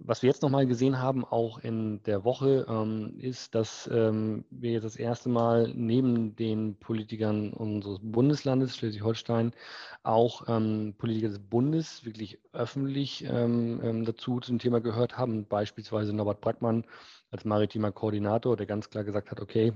Was 0.06 0.22
wir 0.22 0.28
jetzt 0.28 0.42
nochmal 0.42 0.66
gesehen 0.66 1.00
haben, 1.00 1.24
auch 1.24 1.58
in 1.60 2.02
der 2.02 2.24
Woche, 2.24 2.66
ähm, 2.68 3.14
ist, 3.18 3.54
dass 3.54 3.88
ähm, 3.90 4.44
wir 4.50 4.72
jetzt 4.72 4.84
das 4.84 4.96
erste 4.96 5.30
Mal 5.30 5.72
neben 5.74 6.36
den 6.36 6.76
Politikern 6.76 7.54
unseres 7.54 8.00
Bundeslandes 8.02 8.76
Schleswig-Holstein 8.76 9.52
auch 10.02 10.46
ähm, 10.46 10.94
Politiker 10.98 11.28
des 11.28 11.38
Bundes 11.38 12.04
wirklich 12.04 12.38
öffentlich 12.52 13.24
ähm, 13.24 13.80
ähm, 13.82 14.04
dazu 14.04 14.40
zum 14.40 14.58
Thema 14.58 14.82
gehört 14.82 15.16
haben. 15.16 15.46
Beispielsweise 15.48 16.12
Norbert 16.12 16.42
Brackmann 16.42 16.84
als 17.30 17.46
maritimer 17.46 17.90
Koordinator, 17.90 18.58
der 18.58 18.66
ganz 18.66 18.90
klar 18.90 19.04
gesagt 19.04 19.30
hat, 19.30 19.40
okay, 19.40 19.72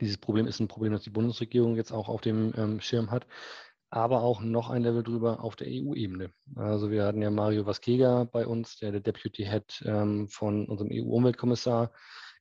dieses 0.00 0.18
Problem 0.18 0.46
ist 0.46 0.60
ein 0.60 0.68
Problem, 0.68 0.92
das 0.92 1.02
die 1.02 1.10
Bundesregierung 1.10 1.74
jetzt 1.74 1.90
auch 1.90 2.08
auf 2.08 2.20
dem 2.20 2.52
ähm, 2.56 2.80
Schirm 2.80 3.10
hat 3.10 3.26
aber 3.90 4.22
auch 4.22 4.40
noch 4.40 4.70
ein 4.70 4.82
Level 4.82 5.02
drüber 5.02 5.42
auf 5.42 5.56
der 5.56 5.68
EU-Ebene. 5.68 6.30
Also 6.56 6.90
wir 6.90 7.04
hatten 7.04 7.22
ja 7.22 7.30
Mario 7.30 7.66
Vaskega 7.66 8.24
bei 8.24 8.46
uns, 8.46 8.78
der 8.78 8.92
der 8.92 9.00
Deputy 9.00 9.44
Head 9.44 9.82
ähm, 9.86 10.28
von 10.28 10.66
unserem 10.66 10.90
EU-Umweltkommissar 10.92 11.90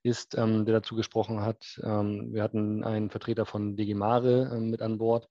ist, 0.04 0.38
ähm, 0.38 0.66
der 0.66 0.76
dazu 0.76 0.96
gesprochen 0.96 1.42
hat. 1.42 1.80
Ähm, 1.84 2.34
wir 2.34 2.44
hatten 2.44 2.84
einen 2.84 3.10
Vertreter 3.10 3.46
von 3.46 3.76
DG 3.76 3.94
Mare 3.94 4.52
ähm, 4.54 4.70
mit 4.70 4.82
an 4.82 4.98
Bord, 4.98 5.30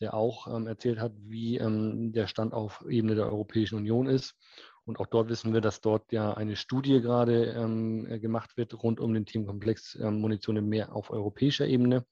der 0.00 0.14
auch 0.14 0.46
ähm, 0.54 0.66
erzählt 0.66 1.00
hat, 1.00 1.12
wie 1.16 1.58
ähm, 1.58 2.12
der 2.12 2.26
Stand 2.26 2.54
auf 2.54 2.84
Ebene 2.88 3.14
der 3.14 3.26
Europäischen 3.26 3.76
Union 3.76 4.06
ist. 4.06 4.34
Und 4.84 5.00
auch 5.00 5.06
dort 5.06 5.28
wissen 5.28 5.52
wir, 5.52 5.60
dass 5.60 5.82
dort 5.82 6.12
ja 6.12 6.32
eine 6.32 6.56
Studie 6.56 7.02
gerade 7.02 8.18
gemacht 8.22 8.56
wird 8.56 8.72
rund 8.82 9.00
um 9.00 9.12
den 9.12 9.26
Themenkomplex 9.26 9.98
Munition 9.98 10.56
im 10.56 10.70
Meer 10.70 10.96
auf 10.96 11.10
europäischer 11.10 11.66
Ebene, 11.66 12.06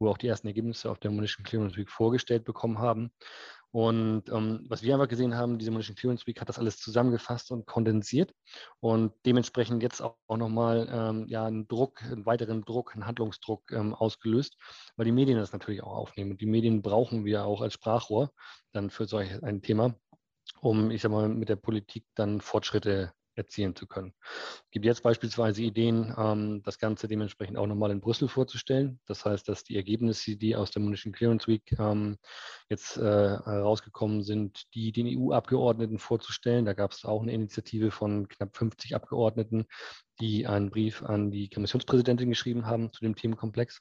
wo 0.00 0.06
wir 0.06 0.10
auch 0.10 0.18
die 0.18 0.26
ersten 0.26 0.48
Ergebnisse 0.48 0.90
auf 0.90 0.98
der 0.98 1.10
Munition 1.10 1.44
Clearance 1.44 1.76
Week 1.76 1.90
vorgestellt 1.90 2.44
bekommen 2.44 2.78
haben. 2.78 3.12
Und 3.72 4.28
ähm, 4.30 4.64
was 4.68 4.82
wir 4.82 4.94
einfach 4.94 5.06
gesehen 5.06 5.36
haben, 5.36 5.58
diese 5.58 5.70
Munition 5.70 5.94
Clearance 5.94 6.26
Week 6.26 6.40
hat 6.40 6.48
das 6.48 6.58
alles 6.58 6.78
zusammengefasst 6.78 7.52
und 7.52 7.66
kondensiert 7.66 8.34
und 8.80 9.12
dementsprechend 9.24 9.84
jetzt 9.84 10.00
auch, 10.00 10.16
auch 10.26 10.36
nochmal 10.36 10.88
ähm, 10.90 11.26
ja, 11.28 11.44
einen 11.44 11.68
Druck, 11.68 12.02
einen 12.02 12.26
weiteren 12.26 12.64
Druck, 12.64 12.94
einen 12.94 13.06
Handlungsdruck 13.06 13.70
ähm, 13.70 13.94
ausgelöst, 13.94 14.56
weil 14.96 15.04
die 15.04 15.12
Medien 15.12 15.38
das 15.38 15.52
natürlich 15.52 15.84
auch 15.84 15.94
aufnehmen. 15.94 16.32
Und 16.32 16.40
die 16.40 16.46
Medien 16.46 16.82
brauchen 16.82 17.24
wir 17.24 17.44
auch 17.44 17.60
als 17.60 17.74
Sprachrohr 17.74 18.32
dann 18.72 18.90
für 18.90 19.06
solch 19.06 19.40
ein 19.44 19.62
Thema 19.62 19.94
um, 20.60 20.90
ich 20.90 21.02
sag 21.02 21.12
mal, 21.12 21.28
mit 21.28 21.48
der 21.48 21.56
Politik 21.56 22.04
dann 22.14 22.40
Fortschritte 22.40 23.12
erzielen 23.34 23.74
zu 23.74 23.86
können. 23.86 24.12
Es 24.22 24.70
gibt 24.70 24.84
jetzt 24.84 25.02
beispielsweise 25.02 25.62
Ideen, 25.62 26.14
ähm, 26.16 26.62
das 26.64 26.78
Ganze 26.78 27.08
dementsprechend 27.08 27.56
auch 27.56 27.66
nochmal 27.66 27.90
in 27.90 28.00
Brüssel 28.00 28.28
vorzustellen. 28.28 29.00
Das 29.06 29.24
heißt, 29.24 29.48
dass 29.48 29.64
die 29.64 29.76
Ergebnisse, 29.76 30.36
die 30.36 30.56
aus 30.56 30.70
der 30.70 30.82
Munition 30.82 31.12
Clearance 31.12 31.46
Week 31.46 31.62
ähm, 31.78 32.18
jetzt 32.68 32.96
äh, 32.96 33.06
rausgekommen 33.06 34.22
sind, 34.22 34.64
die 34.74 34.92
den 34.92 35.06
EU-Abgeordneten 35.06 35.98
vorzustellen. 35.98 36.64
Da 36.64 36.72
gab 36.72 36.92
es 36.92 37.04
auch 37.04 37.22
eine 37.22 37.32
Initiative 37.32 37.90
von 37.90 38.28
knapp 38.28 38.56
50 38.56 38.94
Abgeordneten, 38.94 39.66
die 40.20 40.46
einen 40.46 40.70
Brief 40.70 41.02
an 41.02 41.30
die 41.30 41.48
Kommissionspräsidentin 41.48 42.28
geschrieben 42.28 42.66
haben 42.66 42.92
zu 42.92 43.00
dem 43.00 43.16
Themenkomplex. 43.16 43.80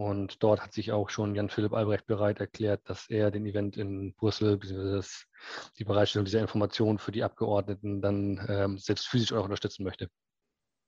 Und 0.00 0.42
dort 0.42 0.62
hat 0.62 0.72
sich 0.72 0.92
auch 0.92 1.10
schon 1.10 1.34
Jan-Philipp 1.34 1.74
Albrecht 1.74 2.06
bereit 2.06 2.40
erklärt, 2.40 2.88
dass 2.88 3.10
er 3.10 3.30
den 3.30 3.44
Event 3.44 3.76
in 3.76 4.14
Brüssel, 4.14 4.56
beziehungsweise 4.56 5.26
die 5.78 5.84
Bereitstellung 5.84 6.24
dieser 6.24 6.40
Informationen 6.40 6.98
für 6.98 7.12
die 7.12 7.22
Abgeordneten 7.22 8.00
dann 8.00 8.42
ähm, 8.48 8.78
selbst 8.78 9.08
physisch 9.08 9.34
auch 9.34 9.44
unterstützen 9.44 9.84
möchte. 9.84 10.08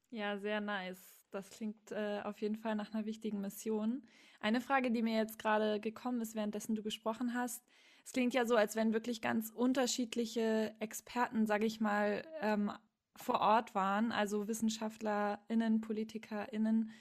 Ja, 0.09 0.39
sehr 0.39 0.63
nice. 0.63 1.27
Das 1.31 1.51
klingt 1.51 1.93
äh, 1.93 2.23
auf 2.25 2.41
jeden 2.41 2.57
Fall 2.57 2.75
nach 2.75 2.95
einer 2.95 3.05
wichtigen 3.05 3.43
Mission. 3.43 4.03
Eine 4.41 4.63
Frage, 4.63 4.91
die 4.91 5.03
mir 5.03 5.19
jetzt 5.19 5.39
gerade 5.39 5.79
gekommen 5.79 6.23
ist, 6.23 6.35
währenddessen 6.35 6.75
du 6.75 6.83
gesprochen 6.83 7.35
hast. 7.35 7.63
Es 8.07 8.13
klingt 8.13 8.33
ja 8.33 8.47
so, 8.47 8.57
als 8.57 8.77
wenn 8.77 8.95
wirklich 8.95 9.21
ganz 9.21 9.51
unterschiedliche 9.51 10.75
Experten, 10.81 11.45
sage 11.45 11.67
ich 11.67 11.83
mal, 11.83 12.25
ähm, 12.41 12.73
vor 13.17 13.43
Ort 13.43 13.75
waren, 13.75 14.11
also 14.11 14.49
WissenschaftlerInnen, 14.49 15.83
PolitikerInnen 15.83 16.93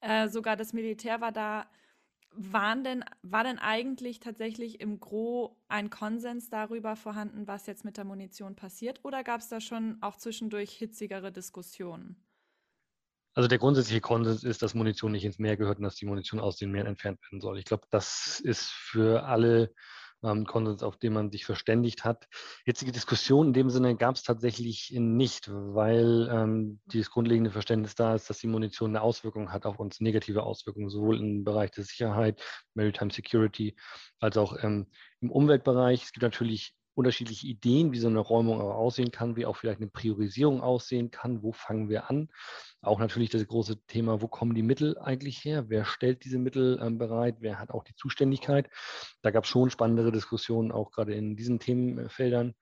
äh, 0.00 0.28
sogar 0.28 0.56
das 0.56 0.72
Militär 0.72 1.20
war 1.20 1.32
da. 1.32 1.66
Waren 2.30 2.84
denn, 2.84 3.04
war 3.22 3.42
denn 3.42 3.58
eigentlich 3.58 4.20
tatsächlich 4.20 4.80
im 4.80 5.00
Gro 5.00 5.56
ein 5.68 5.90
Konsens 5.90 6.50
darüber 6.50 6.94
vorhanden, 6.94 7.46
was 7.46 7.66
jetzt 7.66 7.84
mit 7.84 7.96
der 7.96 8.04
Munition 8.04 8.54
passiert? 8.54 9.00
Oder 9.02 9.24
gab 9.24 9.40
es 9.40 9.48
da 9.48 9.60
schon 9.60 9.96
auch 10.02 10.16
zwischendurch 10.16 10.72
hitzigere 10.72 11.32
Diskussionen? 11.32 12.22
Also 13.34 13.48
der 13.48 13.58
grundsätzliche 13.58 14.00
Konsens 14.00 14.44
ist, 14.44 14.62
dass 14.62 14.74
Munition 14.74 15.12
nicht 15.12 15.24
ins 15.24 15.38
Meer 15.38 15.56
gehört 15.56 15.78
und 15.78 15.84
dass 15.84 15.96
die 15.96 16.06
Munition 16.06 16.40
aus 16.40 16.56
den 16.56 16.70
Meeren 16.70 16.88
entfernt 16.88 17.20
werden 17.22 17.40
soll. 17.40 17.58
Ich 17.58 17.64
glaube, 17.64 17.86
das 17.90 18.40
ist 18.40 18.68
für 18.70 19.24
alle 19.24 19.72
ähm, 20.22 20.46
Konsens, 20.46 20.82
auf 20.82 20.96
den 20.96 21.12
man 21.12 21.30
sich 21.30 21.44
verständigt 21.44 22.04
hat. 22.04 22.26
Jetzige 22.64 22.92
Diskussion 22.92 23.48
in 23.48 23.52
dem 23.52 23.70
Sinne 23.70 23.96
gab 23.96 24.16
es 24.16 24.22
tatsächlich 24.22 24.92
nicht, 24.96 25.48
weil 25.50 26.28
ähm, 26.32 26.80
dieses 26.86 27.10
grundlegende 27.10 27.50
Verständnis 27.50 27.94
da 27.94 28.14
ist, 28.14 28.28
dass 28.30 28.38
die 28.38 28.46
Munition 28.46 28.90
eine 28.90 29.02
Auswirkung 29.02 29.52
hat 29.52 29.66
auf 29.66 29.78
uns, 29.78 30.00
negative 30.00 30.42
Auswirkungen, 30.42 30.90
sowohl 30.90 31.20
im 31.20 31.44
Bereich 31.44 31.70
der 31.72 31.84
Sicherheit, 31.84 32.42
Maritime 32.74 33.10
Security, 33.10 33.76
als 34.20 34.36
auch 34.36 34.56
ähm, 34.62 34.86
im 35.20 35.30
Umweltbereich. 35.30 36.02
Es 36.04 36.12
gibt 36.12 36.22
natürlich 36.22 36.74
unterschiedliche 36.98 37.46
Ideen, 37.46 37.92
wie 37.92 37.98
so 38.00 38.08
eine 38.08 38.18
Räumung 38.18 38.60
aber 38.60 38.74
aussehen 38.74 39.12
kann, 39.12 39.36
wie 39.36 39.46
auch 39.46 39.56
vielleicht 39.56 39.80
eine 39.80 39.88
Priorisierung 39.88 40.60
aussehen 40.60 41.12
kann. 41.12 41.44
Wo 41.44 41.52
fangen 41.52 41.88
wir 41.88 42.10
an? 42.10 42.28
Auch 42.82 42.98
natürlich 42.98 43.30
das 43.30 43.46
große 43.46 43.86
Thema, 43.86 44.20
wo 44.20 44.26
kommen 44.26 44.56
die 44.56 44.64
Mittel 44.64 44.98
eigentlich 44.98 45.44
her? 45.44 45.66
Wer 45.68 45.84
stellt 45.84 46.24
diese 46.24 46.38
Mittel 46.38 46.80
ähm, 46.82 46.98
bereit? 46.98 47.36
Wer 47.38 47.60
hat 47.60 47.70
auch 47.70 47.84
die 47.84 47.94
Zuständigkeit? 47.94 48.68
Da 49.22 49.30
gab 49.30 49.44
es 49.44 49.50
schon 49.50 49.70
spannendere 49.70 50.10
Diskussionen, 50.10 50.72
auch 50.72 50.90
gerade 50.90 51.14
in 51.14 51.36
diesen 51.36 51.60
Themenfeldern. 51.60 52.54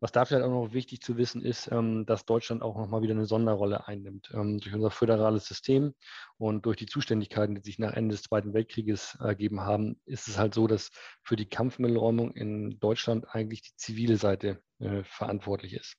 Was 0.00 0.12
da 0.12 0.24
vielleicht 0.24 0.44
auch 0.44 0.50
noch 0.50 0.72
wichtig 0.72 1.02
zu 1.02 1.16
wissen 1.16 1.42
ist, 1.42 1.70
ähm, 1.70 2.06
dass 2.06 2.24
Deutschland 2.24 2.62
auch 2.62 2.76
nochmal 2.76 3.02
wieder 3.02 3.14
eine 3.14 3.26
Sonderrolle 3.26 3.86
einnimmt. 3.86 4.30
Ähm, 4.34 4.58
durch 4.58 4.74
unser 4.74 4.90
föderales 4.90 5.46
System 5.46 5.94
und 6.38 6.64
durch 6.64 6.78
die 6.78 6.86
Zuständigkeiten, 6.86 7.54
die 7.54 7.60
sich 7.60 7.78
nach 7.78 7.92
Ende 7.92 8.14
des 8.14 8.22
Zweiten 8.22 8.54
Weltkrieges 8.54 9.18
ergeben 9.20 9.60
haben, 9.60 10.00
ist 10.06 10.26
es 10.26 10.38
halt 10.38 10.54
so, 10.54 10.66
dass 10.66 10.90
für 11.22 11.36
die 11.36 11.48
Kampfmittelräumung 11.48 12.32
in 12.32 12.80
Deutschland 12.80 13.26
eigentlich 13.28 13.62
die 13.62 13.76
zivile 13.76 14.16
Seite 14.16 14.62
äh, 14.78 15.04
verantwortlich 15.04 15.74
ist. 15.74 15.96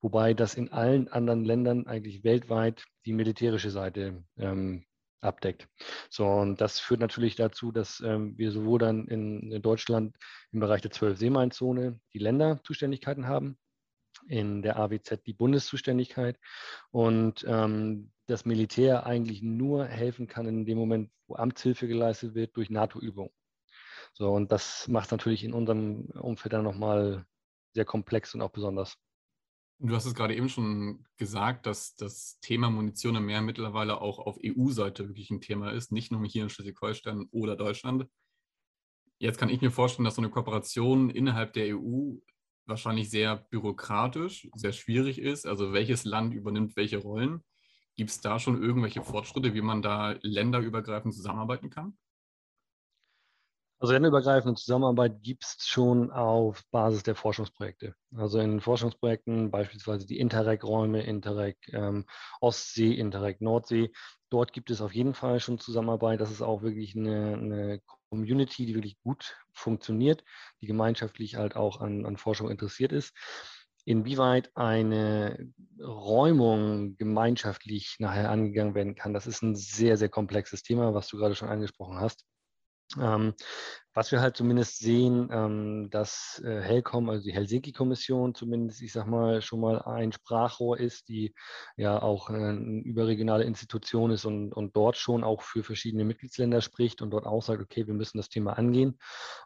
Wobei 0.00 0.34
das 0.34 0.54
in 0.54 0.72
allen 0.72 1.08
anderen 1.08 1.44
Ländern 1.44 1.86
eigentlich 1.86 2.24
weltweit 2.24 2.84
die 3.06 3.12
militärische 3.12 3.70
Seite 3.70 4.24
ähm, 4.36 4.84
abdeckt. 5.24 5.68
So, 6.10 6.26
und 6.26 6.60
das 6.60 6.80
führt 6.80 7.00
natürlich 7.00 7.36
dazu, 7.36 7.72
dass 7.72 8.00
ähm, 8.00 8.36
wir 8.38 8.50
sowohl 8.50 8.78
dann 8.78 9.06
in, 9.08 9.52
in 9.52 9.62
Deutschland 9.62 10.16
im 10.52 10.60
Bereich 10.60 10.82
der 10.82 10.90
12-Seemeilen-Zone 10.90 12.00
die 12.12 12.18
Länderzuständigkeiten 12.18 13.26
haben, 13.26 13.58
in 14.28 14.62
der 14.62 14.78
AWZ 14.78 15.22
die 15.26 15.34
Bundeszuständigkeit 15.34 16.38
und 16.90 17.44
ähm, 17.46 18.12
das 18.26 18.44
Militär 18.44 19.06
eigentlich 19.06 19.42
nur 19.42 19.86
helfen 19.86 20.26
kann 20.26 20.46
in 20.46 20.64
dem 20.64 20.78
Moment, 20.78 21.10
wo 21.26 21.36
Amtshilfe 21.36 21.88
geleistet 21.88 22.34
wird 22.34 22.56
durch 22.56 22.70
NATO-Übungen. 22.70 23.32
So, 24.12 24.32
und 24.32 24.52
das 24.52 24.88
macht 24.88 25.10
natürlich 25.10 25.44
in 25.44 25.52
unserem 25.52 26.06
Umfeld 26.14 26.52
dann 26.52 26.64
nochmal 26.64 27.26
sehr 27.74 27.84
komplex 27.84 28.34
und 28.34 28.42
auch 28.42 28.50
besonders. 28.50 28.96
Du 29.78 29.94
hast 29.94 30.06
es 30.06 30.14
gerade 30.14 30.34
eben 30.34 30.48
schon 30.48 31.04
gesagt, 31.16 31.66
dass 31.66 31.96
das 31.96 32.38
Thema 32.40 32.70
Munition 32.70 33.16
im 33.16 33.26
Meer 33.26 33.42
mittlerweile 33.42 34.00
auch 34.00 34.18
auf 34.18 34.38
EU-Seite 34.42 35.08
wirklich 35.08 35.30
ein 35.30 35.40
Thema 35.40 35.72
ist, 35.72 35.92
nicht 35.92 36.12
nur 36.12 36.24
hier 36.24 36.44
in 36.44 36.48
Schleswig-Holstein 36.48 37.26
oder 37.32 37.56
Deutschland. 37.56 38.06
Jetzt 39.18 39.38
kann 39.38 39.48
ich 39.48 39.60
mir 39.60 39.70
vorstellen, 39.70 40.04
dass 40.04 40.14
so 40.14 40.22
eine 40.22 40.30
Kooperation 40.30 41.10
innerhalb 41.10 41.52
der 41.52 41.76
EU 41.76 42.14
wahrscheinlich 42.66 43.10
sehr 43.10 43.36
bürokratisch, 43.36 44.48
sehr 44.54 44.72
schwierig 44.72 45.18
ist. 45.18 45.46
Also 45.46 45.72
welches 45.72 46.04
Land 46.04 46.34
übernimmt 46.34 46.76
welche 46.76 46.98
Rollen? 46.98 47.42
Gibt 47.96 48.10
es 48.10 48.20
da 48.20 48.38
schon 48.38 48.62
irgendwelche 48.62 49.02
Fortschritte, 49.02 49.54
wie 49.54 49.60
man 49.60 49.82
da 49.82 50.16
länderübergreifend 50.22 51.14
zusammenarbeiten 51.14 51.70
kann? 51.70 51.96
Also 53.78 53.92
länderübergreifende 53.92 54.58
Zusammenarbeit 54.58 55.22
gibt 55.22 55.44
es 55.44 55.66
schon 55.66 56.10
auf 56.10 56.62
Basis 56.70 57.02
der 57.02 57.16
Forschungsprojekte. 57.16 57.94
Also 58.16 58.38
in 58.38 58.60
Forschungsprojekten 58.60 59.50
beispielsweise 59.50 60.06
die 60.06 60.18
Interreg-Räume, 60.18 61.02
Interreg 61.02 61.58
ähm, 61.72 62.06
Ostsee, 62.40 62.92
Interreg 62.94 63.40
Nordsee. 63.40 63.92
Dort 64.30 64.52
gibt 64.52 64.70
es 64.70 64.80
auf 64.80 64.94
jeden 64.94 65.14
Fall 65.14 65.40
schon 65.40 65.58
Zusammenarbeit. 65.58 66.20
Das 66.20 66.30
ist 66.30 66.40
auch 66.40 66.62
wirklich 66.62 66.96
eine, 66.96 67.34
eine 67.34 67.80
Community, 68.08 68.64
die 68.64 68.74
wirklich 68.74 68.98
gut 69.02 69.36
funktioniert, 69.52 70.24
die 70.60 70.66
gemeinschaftlich 70.66 71.36
halt 71.36 71.56
auch 71.56 71.80
an, 71.80 72.06
an 72.06 72.16
Forschung 72.16 72.50
interessiert 72.50 72.92
ist. 72.92 73.12
Inwieweit 73.84 74.50
eine 74.56 75.52
Räumung 75.78 76.96
gemeinschaftlich 76.96 77.96
nachher 77.98 78.30
angegangen 78.30 78.74
werden 78.74 78.94
kann, 78.94 79.12
das 79.12 79.26
ist 79.26 79.42
ein 79.42 79.56
sehr, 79.56 79.98
sehr 79.98 80.08
komplexes 80.08 80.62
Thema, 80.62 80.94
was 80.94 81.08
du 81.08 81.18
gerade 81.18 81.34
schon 81.34 81.50
angesprochen 81.50 82.00
hast. 82.00 82.24
Ähm, 83.00 83.34
was 83.94 84.10
wir 84.10 84.20
halt 84.20 84.36
zumindest 84.36 84.78
sehen, 84.78 85.28
ähm, 85.32 85.88
dass 85.90 86.42
äh, 86.44 86.60
HELCOM, 86.60 87.08
also 87.08 87.24
die 87.24 87.32
Helsinki-Kommission 87.32 88.34
zumindest, 88.34 88.82
ich 88.82 88.92
sag 88.92 89.06
mal, 89.06 89.40
schon 89.40 89.60
mal 89.60 89.82
ein 89.82 90.12
Sprachrohr 90.12 90.78
ist, 90.78 91.08
die 91.08 91.32
ja 91.76 92.02
auch 92.02 92.28
äh, 92.30 92.34
eine 92.34 92.82
überregionale 92.82 93.44
Institution 93.44 94.10
ist 94.10 94.24
und, 94.24 94.52
und 94.52 94.76
dort 94.76 94.96
schon 94.96 95.22
auch 95.22 95.42
für 95.42 95.62
verschiedene 95.62 96.04
Mitgliedsländer 96.04 96.60
spricht 96.60 97.02
und 97.02 97.10
dort 97.10 97.26
auch 97.26 97.42
sagt, 97.42 97.62
okay, 97.62 97.86
wir 97.86 97.94
müssen 97.94 98.18
das 98.18 98.28
Thema 98.28 98.58
angehen. 98.58 98.98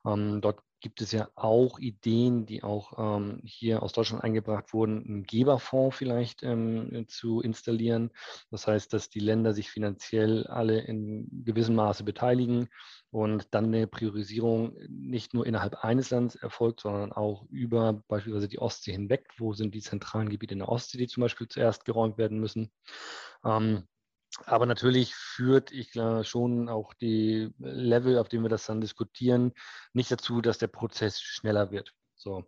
Ähm, 0.06 0.40
dort 0.40 0.60
gibt 0.80 1.00
es 1.00 1.12
ja 1.12 1.28
auch 1.34 1.78
Ideen, 1.78 2.46
die 2.46 2.62
auch 2.62 2.92
ähm, 2.98 3.40
hier 3.44 3.82
aus 3.82 3.92
Deutschland 3.92 4.22
eingebracht 4.22 4.72
wurden, 4.72 5.04
einen 5.04 5.22
Geberfonds 5.24 5.96
vielleicht 5.96 6.42
ähm, 6.42 7.06
zu 7.08 7.40
installieren. 7.40 8.10
Das 8.50 8.66
heißt, 8.66 8.92
dass 8.92 9.10
die 9.10 9.20
Länder 9.20 9.54
sich 9.54 9.70
finanziell 9.70 10.46
alle 10.46 10.80
in 10.80 11.44
gewissem 11.44 11.74
Maße 11.74 12.04
beteiligen 12.04 12.68
und 13.10 13.48
dann 13.52 13.66
eine 13.66 13.86
Priorisierung 13.86 14.76
nicht 14.88 15.34
nur 15.34 15.46
innerhalb 15.46 15.84
eines 15.84 16.10
Landes 16.10 16.36
erfolgt, 16.36 16.80
sondern 16.80 17.12
auch 17.12 17.44
über 17.50 18.02
beispielsweise 18.08 18.48
die 18.48 18.60
Ostsee 18.60 18.92
hinweg. 18.92 19.28
Wo 19.38 19.54
sind 19.54 19.74
die 19.74 19.82
zentralen 19.82 20.28
Gebiete 20.28 20.52
in 20.52 20.60
der 20.60 20.68
Ostsee, 20.68 20.98
die 20.98 21.08
zum 21.08 21.22
Beispiel 21.22 21.48
zuerst 21.48 21.84
geräumt 21.84 22.18
werden 22.18 22.38
müssen? 22.38 22.70
Ähm, 23.44 23.84
aber 24.46 24.66
natürlich 24.66 25.14
führt, 25.14 25.72
ich 25.72 25.90
glaube, 25.90 26.24
schon 26.24 26.68
auch 26.68 26.94
die 26.94 27.50
Level, 27.58 28.18
auf 28.18 28.28
dem 28.28 28.42
wir 28.42 28.48
das 28.48 28.66
dann 28.66 28.80
diskutieren, 28.80 29.52
nicht 29.92 30.10
dazu, 30.10 30.40
dass 30.40 30.58
der 30.58 30.68
Prozess 30.68 31.20
schneller 31.20 31.70
wird. 31.70 31.92
So. 32.18 32.44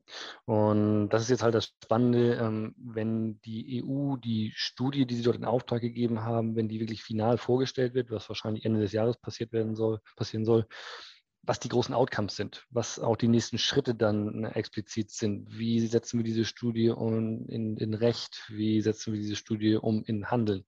Und 0.47 1.11
das 1.11 1.23
ist 1.23 1.31
jetzt 1.31 1.43
halt 1.45 1.55
das 1.55 1.73
Spannende, 1.85 2.35
ähm, 2.35 2.75
wenn 2.77 3.41
die 3.43 3.85
EU 3.85 4.17
die 4.17 4.53
Studie, 4.57 5.07
die 5.07 5.15
sie 5.15 5.23
dort 5.23 5.37
in 5.37 5.45
Auftrag 5.45 5.81
gegeben 5.81 6.23
haben, 6.23 6.57
wenn 6.57 6.69
die 6.69 6.81
wirklich 6.81 7.05
final 7.05 7.39
vorgestellt 7.39 7.95
wird, 7.95 8.11
was 8.11 8.29
wahrscheinlich 8.29 8.65
Ende 8.65 8.81
des 8.81 8.93
Jahres 8.93 9.17
passiert 9.17 9.53
werden 9.53 9.77
soll, 9.77 10.01
passieren 10.17 10.45
soll, 10.45 10.67
was 11.43 11.59
die 11.59 11.69
großen 11.69 11.95
Outcomes 11.95 12.37
sind, 12.37 12.67
was 12.71 12.99
auch 12.99 13.17
die 13.17 13.29
nächsten 13.29 13.59
Schritte 13.59 13.95
dann 13.95 14.45
äh, 14.45 14.51
explizit 14.51 15.11
sind. 15.11 15.47
Wie 15.59 15.81
setzen 15.87 16.19
wir 16.19 16.25
diese 16.25 16.45
Studie 16.45 16.91
um 16.91 17.47
in, 17.49 17.77
in 17.79 17.95
Recht? 17.95 18.45
Wie 18.49 18.81
setzen 18.83 19.13
wir 19.13 19.21
diese 19.21 19.37
Studie 19.37 19.77
um 19.77 20.05
in 20.05 20.31
Handeln? 20.31 20.67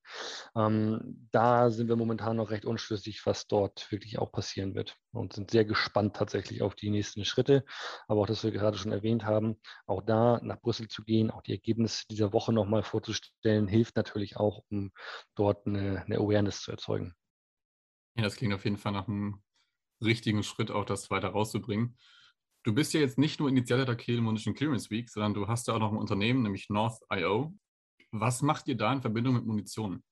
Ähm, 0.57 1.29
da 1.31 1.71
sind 1.71 1.89
wir 1.89 1.97
momentan 1.97 2.37
noch 2.37 2.51
recht 2.51 2.65
unschlüssig, 2.65 3.25
was 3.27 3.47
dort 3.47 3.91
wirklich 3.93 4.19
auch 4.19 4.33
passieren 4.33 4.75
wird 4.75 4.97
und 5.13 5.35
sind 5.35 5.51
sehr 5.51 5.67
gespannt 5.67 6.17
tatsächlich 6.17 6.63
auf 6.63 6.75
die 6.75 6.91
nächsten 6.91 7.25
Schritte. 7.25 7.65
Aber 8.09 8.23
auch 8.23 8.27
das 8.27 8.43
wir 8.43 8.51
gerade 8.51 8.79
schon 8.79 8.93
erwähnt 8.93 9.25
haben, 9.25 9.61
auch 9.87 10.03
da 10.03 10.41
nach 10.43 10.61
Brüssel 10.61 10.89
zu 10.89 11.05
gehen, 11.05 11.31
auch 11.31 11.43
die 11.43 11.53
Ergebnisse 11.53 12.07
dieser 12.09 12.33
Woche 12.33 12.53
nochmal 12.53 12.83
vorzustellen, 12.83 13.69
hilft 13.69 13.97
natürlich 13.97 14.37
auch, 14.37 14.65
um 14.71 14.93
dort 15.35 15.67
eine, 15.67 16.03
eine 16.07 16.17
Awareness 16.17 16.63
zu 16.63 16.71
erzeugen. 16.71 17.15
Ja, 18.15 18.23
das 18.25 18.37
klingt 18.37 18.55
auf 18.55 18.65
jeden 18.65 18.77
Fall 18.79 18.93
nach 18.93 19.09
einem 19.09 19.43
richtigen 20.05 20.43
Schritt, 20.43 20.71
auch 20.71 20.85
das 20.85 21.11
weiter 21.11 21.29
rauszubringen. 21.29 21.97
Du 22.65 22.73
bist 22.73 22.95
ja 22.95 23.01
jetzt 23.01 23.19
nicht 23.19 23.41
nur 23.41 23.49
Initiator 23.49 23.85
der 23.85 23.97
Kiel 23.97 24.21
Munition 24.21 24.55
Clearance 24.55 24.91
Week, 24.91 25.11
sondern 25.11 25.35
du 25.35 25.49
hast 25.49 25.67
ja 25.67 25.75
auch 25.75 25.81
noch 25.81 25.91
ein 25.91 25.99
Unternehmen, 25.99 26.43
nämlich 26.43 26.69
North.io. 26.69 27.55
Was 28.13 28.43
macht 28.43 28.69
ihr 28.69 28.77
da 28.77 28.93
in 28.93 29.01
Verbindung 29.01 29.35
mit 29.35 29.47
Munition? 29.47 30.03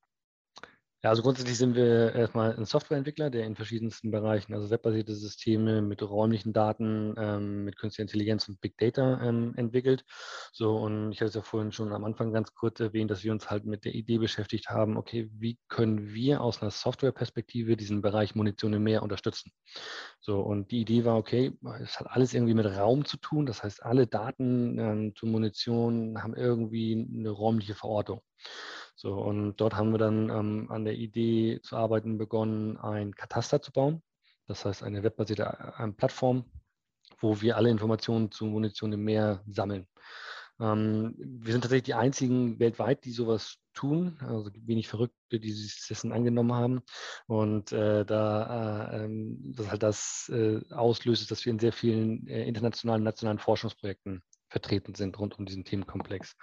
Ja, 1.02 1.08
also 1.10 1.22
grundsätzlich 1.22 1.56
sind 1.56 1.76
wir 1.76 2.14
erstmal 2.14 2.54
ein 2.54 2.66
Softwareentwickler, 2.66 3.30
der 3.30 3.46
in 3.46 3.56
verschiedensten 3.56 4.10
Bereichen, 4.10 4.52
also 4.52 4.68
webbasierte 4.68 5.14
Systeme 5.14 5.80
mit 5.80 6.02
räumlichen 6.02 6.52
Daten, 6.52 7.14
ähm, 7.16 7.64
mit 7.64 7.78
künstlicher 7.78 8.02
Intelligenz 8.02 8.46
und 8.48 8.60
Big 8.60 8.76
Data 8.76 9.18
ähm, 9.22 9.54
entwickelt. 9.56 10.04
So, 10.52 10.76
und 10.76 11.12
ich 11.12 11.20
hatte 11.20 11.28
es 11.30 11.34
ja 11.34 11.40
vorhin 11.42 11.72
schon 11.72 11.94
am 11.94 12.04
Anfang 12.04 12.34
ganz 12.34 12.52
kurz 12.54 12.80
erwähnt, 12.80 13.10
dass 13.10 13.24
wir 13.24 13.32
uns 13.32 13.48
halt 13.50 13.64
mit 13.64 13.86
der 13.86 13.94
Idee 13.94 14.18
beschäftigt 14.18 14.68
haben, 14.68 14.98
okay, 14.98 15.30
wie 15.32 15.58
können 15.68 16.12
wir 16.12 16.42
aus 16.42 16.60
einer 16.60 16.70
Softwareperspektive 16.70 17.78
diesen 17.78 18.02
Bereich 18.02 18.34
Munition 18.34 18.74
im 18.74 18.82
Meer 18.82 19.02
unterstützen? 19.02 19.52
So, 20.20 20.40
und 20.40 20.70
die 20.70 20.80
Idee 20.82 21.04
war, 21.06 21.16
okay, 21.16 21.52
es 21.82 21.98
hat 21.98 22.08
alles 22.10 22.34
irgendwie 22.34 22.54
mit 22.54 22.66
Raum 22.66 23.06
zu 23.06 23.16
tun. 23.16 23.46
Das 23.46 23.62
heißt, 23.62 23.82
alle 23.82 24.06
Daten 24.06 24.78
ähm, 24.78 25.14
zur 25.16 25.30
Munition 25.30 26.22
haben 26.22 26.34
irgendwie 26.34 27.08
eine 27.16 27.30
räumliche 27.30 27.74
Verortung. 27.74 28.20
So, 28.94 29.14
und 29.14 29.56
dort 29.56 29.76
haben 29.76 29.92
wir 29.92 29.98
dann 29.98 30.28
ähm, 30.28 30.70
an 30.70 30.84
der 30.84 30.94
Idee 30.94 31.60
zu 31.62 31.76
arbeiten 31.76 32.18
begonnen, 32.18 32.76
ein 32.76 33.14
Kataster 33.14 33.62
zu 33.62 33.72
bauen. 33.72 34.02
Das 34.46 34.64
heißt, 34.64 34.82
eine 34.82 35.02
webbasierte 35.02 35.44
äh, 35.78 35.88
Plattform, 35.92 36.44
wo 37.18 37.40
wir 37.40 37.56
alle 37.56 37.70
Informationen 37.70 38.30
zu 38.30 38.44
Munition 38.46 38.92
im 38.92 39.04
Meer 39.04 39.42
sammeln. 39.48 39.86
Ähm, 40.60 41.14
wir 41.16 41.52
sind 41.52 41.62
tatsächlich 41.62 41.84
die 41.84 41.94
einzigen 41.94 42.58
weltweit, 42.58 43.04
die 43.04 43.12
sowas 43.12 43.56
tun, 43.72 44.18
also 44.20 44.50
wenig 44.66 44.88
Verrückte, 44.88 45.40
die 45.40 45.52
sich 45.52 45.86
dessen 45.88 46.12
angenommen 46.12 46.52
haben. 46.52 46.82
Und 47.26 47.72
äh, 47.72 48.04
da 48.04 48.90
äh, 48.92 49.04
ähm, 49.04 49.54
das 49.56 49.70
halt 49.70 49.82
das 49.82 50.30
äh, 50.34 50.60
auslöst, 50.70 51.30
dass 51.30 51.44
wir 51.46 51.52
in 51.52 51.58
sehr 51.58 51.72
vielen 51.72 52.26
äh, 52.26 52.44
internationalen, 52.44 53.02
nationalen 53.02 53.38
Forschungsprojekten 53.38 54.22
vertreten 54.50 54.94
sind 54.94 55.18
rund 55.18 55.38
um 55.38 55.46
diesen 55.46 55.64
Themenkomplex. 55.64 56.36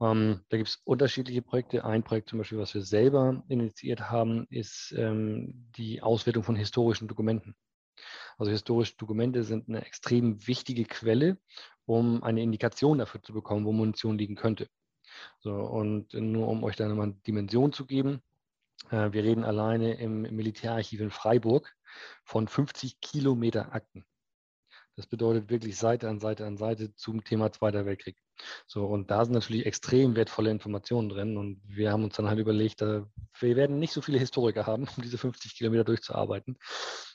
Ähm, 0.00 0.40
da 0.48 0.56
gibt 0.56 0.70
es 0.70 0.80
unterschiedliche 0.84 1.42
Projekte. 1.42 1.84
Ein 1.84 2.02
Projekt 2.02 2.30
zum 2.30 2.38
Beispiel, 2.38 2.58
was 2.58 2.74
wir 2.74 2.82
selber 2.82 3.42
initiiert 3.48 4.10
haben, 4.10 4.46
ist 4.50 4.94
ähm, 4.96 5.68
die 5.76 6.00
Auswertung 6.00 6.44
von 6.44 6.56
historischen 6.56 7.08
Dokumenten. 7.08 7.54
Also 8.38 8.50
historische 8.50 8.96
Dokumente 8.96 9.42
sind 9.42 9.68
eine 9.68 9.84
extrem 9.84 10.46
wichtige 10.46 10.84
Quelle, 10.84 11.36
um 11.84 12.22
eine 12.22 12.42
Indikation 12.42 12.98
dafür 12.98 13.22
zu 13.22 13.32
bekommen, 13.32 13.66
wo 13.66 13.72
Munition 13.72 14.16
liegen 14.16 14.36
könnte. 14.36 14.68
So, 15.40 15.52
und 15.52 16.14
nur 16.14 16.48
um 16.48 16.64
euch 16.64 16.76
da 16.76 16.88
nochmal 16.88 17.08
eine 17.08 17.14
Dimension 17.26 17.72
zu 17.72 17.84
geben, 17.84 18.22
äh, 18.90 19.12
wir 19.12 19.24
reden 19.24 19.44
alleine 19.44 19.94
im 19.94 20.22
Militärarchiv 20.22 21.00
in 21.00 21.10
Freiburg 21.10 21.74
von 22.24 22.48
50 22.48 23.00
Kilometer 23.00 23.74
Akten. 23.74 24.06
Das 25.00 25.06
bedeutet 25.06 25.48
wirklich 25.48 25.78
Seite 25.78 26.10
an 26.10 26.20
Seite 26.20 26.44
an 26.44 26.58
Seite 26.58 26.94
zum 26.94 27.24
Thema 27.24 27.50
Zweiter 27.50 27.86
Weltkrieg. 27.86 28.18
So, 28.66 28.84
und 28.84 29.10
da 29.10 29.24
sind 29.24 29.32
natürlich 29.32 29.64
extrem 29.64 30.14
wertvolle 30.14 30.50
Informationen 30.50 31.08
drin. 31.08 31.38
Und 31.38 31.58
wir 31.64 31.90
haben 31.90 32.04
uns 32.04 32.16
dann 32.16 32.28
halt 32.28 32.38
überlegt, 32.38 32.82
wir 32.82 33.06
werden 33.40 33.78
nicht 33.78 33.94
so 33.94 34.02
viele 34.02 34.18
Historiker 34.18 34.66
haben, 34.66 34.86
um 34.96 35.02
diese 35.02 35.16
50 35.16 35.56
Kilometer 35.56 35.84
durchzuarbeiten, 35.84 36.58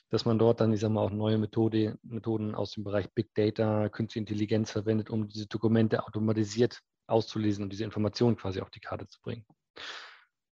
dass 0.08 0.24
man 0.24 0.36
dort 0.36 0.60
dann, 0.60 0.72
ich 0.72 0.80
sag 0.80 0.90
mal, 0.90 1.00
auch 1.02 1.12
neue 1.12 1.38
Methode, 1.38 1.96
Methoden 2.02 2.56
aus 2.56 2.72
dem 2.72 2.82
Bereich 2.82 3.08
Big 3.14 3.32
Data, 3.34 3.88
Künstliche 3.88 4.22
Intelligenz 4.22 4.72
verwendet, 4.72 5.08
um 5.08 5.28
diese 5.28 5.46
Dokumente 5.46 6.04
automatisiert 6.04 6.80
auszulesen 7.06 7.62
und 7.62 7.70
diese 7.70 7.84
Informationen 7.84 8.36
quasi 8.36 8.60
auf 8.60 8.70
die 8.70 8.80
Karte 8.80 9.06
zu 9.06 9.20
bringen. 9.20 9.46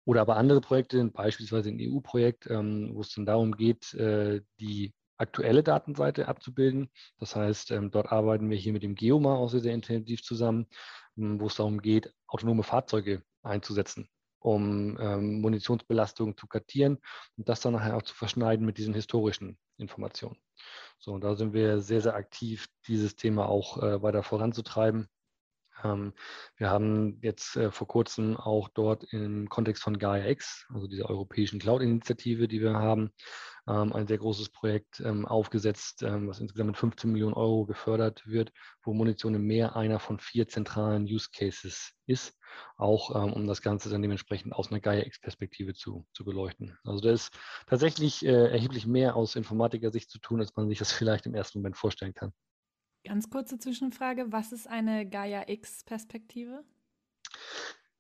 Oder 0.04 0.20
aber 0.20 0.36
andere 0.36 0.60
Projekte, 0.60 1.02
beispielsweise 1.06 1.70
ein 1.70 1.80
EU-Projekt, 1.80 2.48
ähm, 2.50 2.90
wo 2.94 3.00
es 3.00 3.14
dann 3.14 3.26
darum 3.26 3.54
geht, 3.54 3.94
äh, 3.94 4.42
die 4.60 4.92
aktuelle 5.22 5.64
Datenseite 5.64 6.28
abzubilden. 6.28 6.90
Das 7.20 7.36
heißt, 7.36 7.72
ähm, 7.72 7.92
dort 7.92 8.12
arbeiten 8.12 8.50
wir 8.50 8.58
hier 8.58 8.74
mit 8.74 8.84
dem 8.84 8.96
Geomar 8.96 9.38
auch 9.38 9.50
sehr, 9.50 9.62
sehr 9.62 9.74
intensiv 9.74 10.24
zusammen, 10.24 10.68
ähm, 11.18 11.40
wo 11.40 11.48
es 11.48 11.56
darum 11.56 11.82
geht, 11.82 12.14
autonome 12.28 12.64
Fahrzeuge 12.64 13.24
einzusetzen, 13.44 14.10
um 14.40 14.98
ähm, 15.00 15.42
Munitionsbelastungen 15.42 16.36
zu 16.38 16.48
kartieren 16.48 16.98
und 17.38 17.48
das 17.48 17.62
dann 17.62 17.74
nachher 17.74 17.96
auch 17.96 18.04
zu 18.04 18.16
verschneiden 18.16 18.66
mit 18.66 18.78
diesen 18.78 18.94
historischen 18.94 19.58
Informationen. 19.78 20.38
So, 21.00 21.14
und 21.14 21.24
da 21.24 21.36
sind 21.36 21.54
wir 21.54 21.80
sehr, 21.80 22.02
sehr 22.02 22.16
aktiv, 22.16 22.68
dieses 22.88 23.16
Thema 23.16 23.48
auch 23.48 23.82
äh, 23.82 24.02
weiter 24.04 24.24
voranzutreiben. 24.24 25.08
Ähm, 25.84 26.14
wir 26.58 26.70
haben 26.70 27.20
jetzt 27.22 27.56
äh, 27.56 27.72
vor 27.72 27.88
kurzem 27.88 28.38
auch 28.38 28.70
dort 28.70 29.04
im 29.12 29.50
Kontext 29.50 29.84
von 29.84 29.98
Gaia 29.98 30.28
X, 30.30 30.68
also 30.74 30.88
dieser 30.88 31.10
europäischen 31.10 31.60
Cloud-Initiative, 31.60 32.48
die 32.48 32.62
wir 32.62 32.74
haben, 32.74 33.12
ähm, 33.68 33.94
ein 33.94 34.08
sehr 34.08 34.18
großes 34.18 34.50
Projekt 34.50 35.00
ähm, 35.00 35.26
aufgesetzt, 35.26 36.02
was 36.02 36.40
insgesamt 36.40 36.70
mit 36.72 36.78
15 36.78 37.12
Millionen 37.12 37.34
Euro 37.34 37.66
gefördert 37.66 38.26
wird, 38.26 38.52
wo 38.84 38.94
Munition 38.94 39.36
im 39.36 39.46
Meer 39.46 39.76
einer 39.76 40.00
von 40.00 40.20
vier 40.20 40.48
zentralen 40.48 41.04
Use 41.04 41.30
Cases 41.32 41.92
ist, 42.08 42.38
auch 42.78 43.10
um 43.10 43.48
das 43.48 43.62
Ganze 43.62 43.90
dann 43.90 44.02
dementsprechend 44.02 44.54
aus 44.54 44.72
einer 44.72 44.80
Gaia 44.80 45.06
X-Perspektive 45.06 45.74
zu, 45.74 46.06
zu 46.14 46.26
beleuchten. 46.26 46.78
Also 46.84 47.02
da 47.02 47.12
ist 47.12 47.32
tatsächlich 47.68 48.26
äh, 48.26 48.52
erheblich 48.52 48.88
mehr 48.88 49.16
aus 49.16 49.36
Informatiker-Sicht 49.36 50.10
zu 50.10 50.20
tun, 50.20 50.40
als 50.40 50.56
man 50.56 50.68
sich 50.68 50.80
das 50.80 50.92
vielleicht 50.92 51.26
im 51.26 51.36
ersten 51.36 51.60
Moment 51.60 51.78
vorstellen 51.78 52.14
kann. 52.14 52.34
Ganz 53.04 53.30
kurze 53.30 53.58
Zwischenfrage, 53.58 54.32
was 54.32 54.52
ist 54.52 54.68
eine 54.68 55.10
Gaia 55.10 55.48
X-Perspektive? 55.48 56.64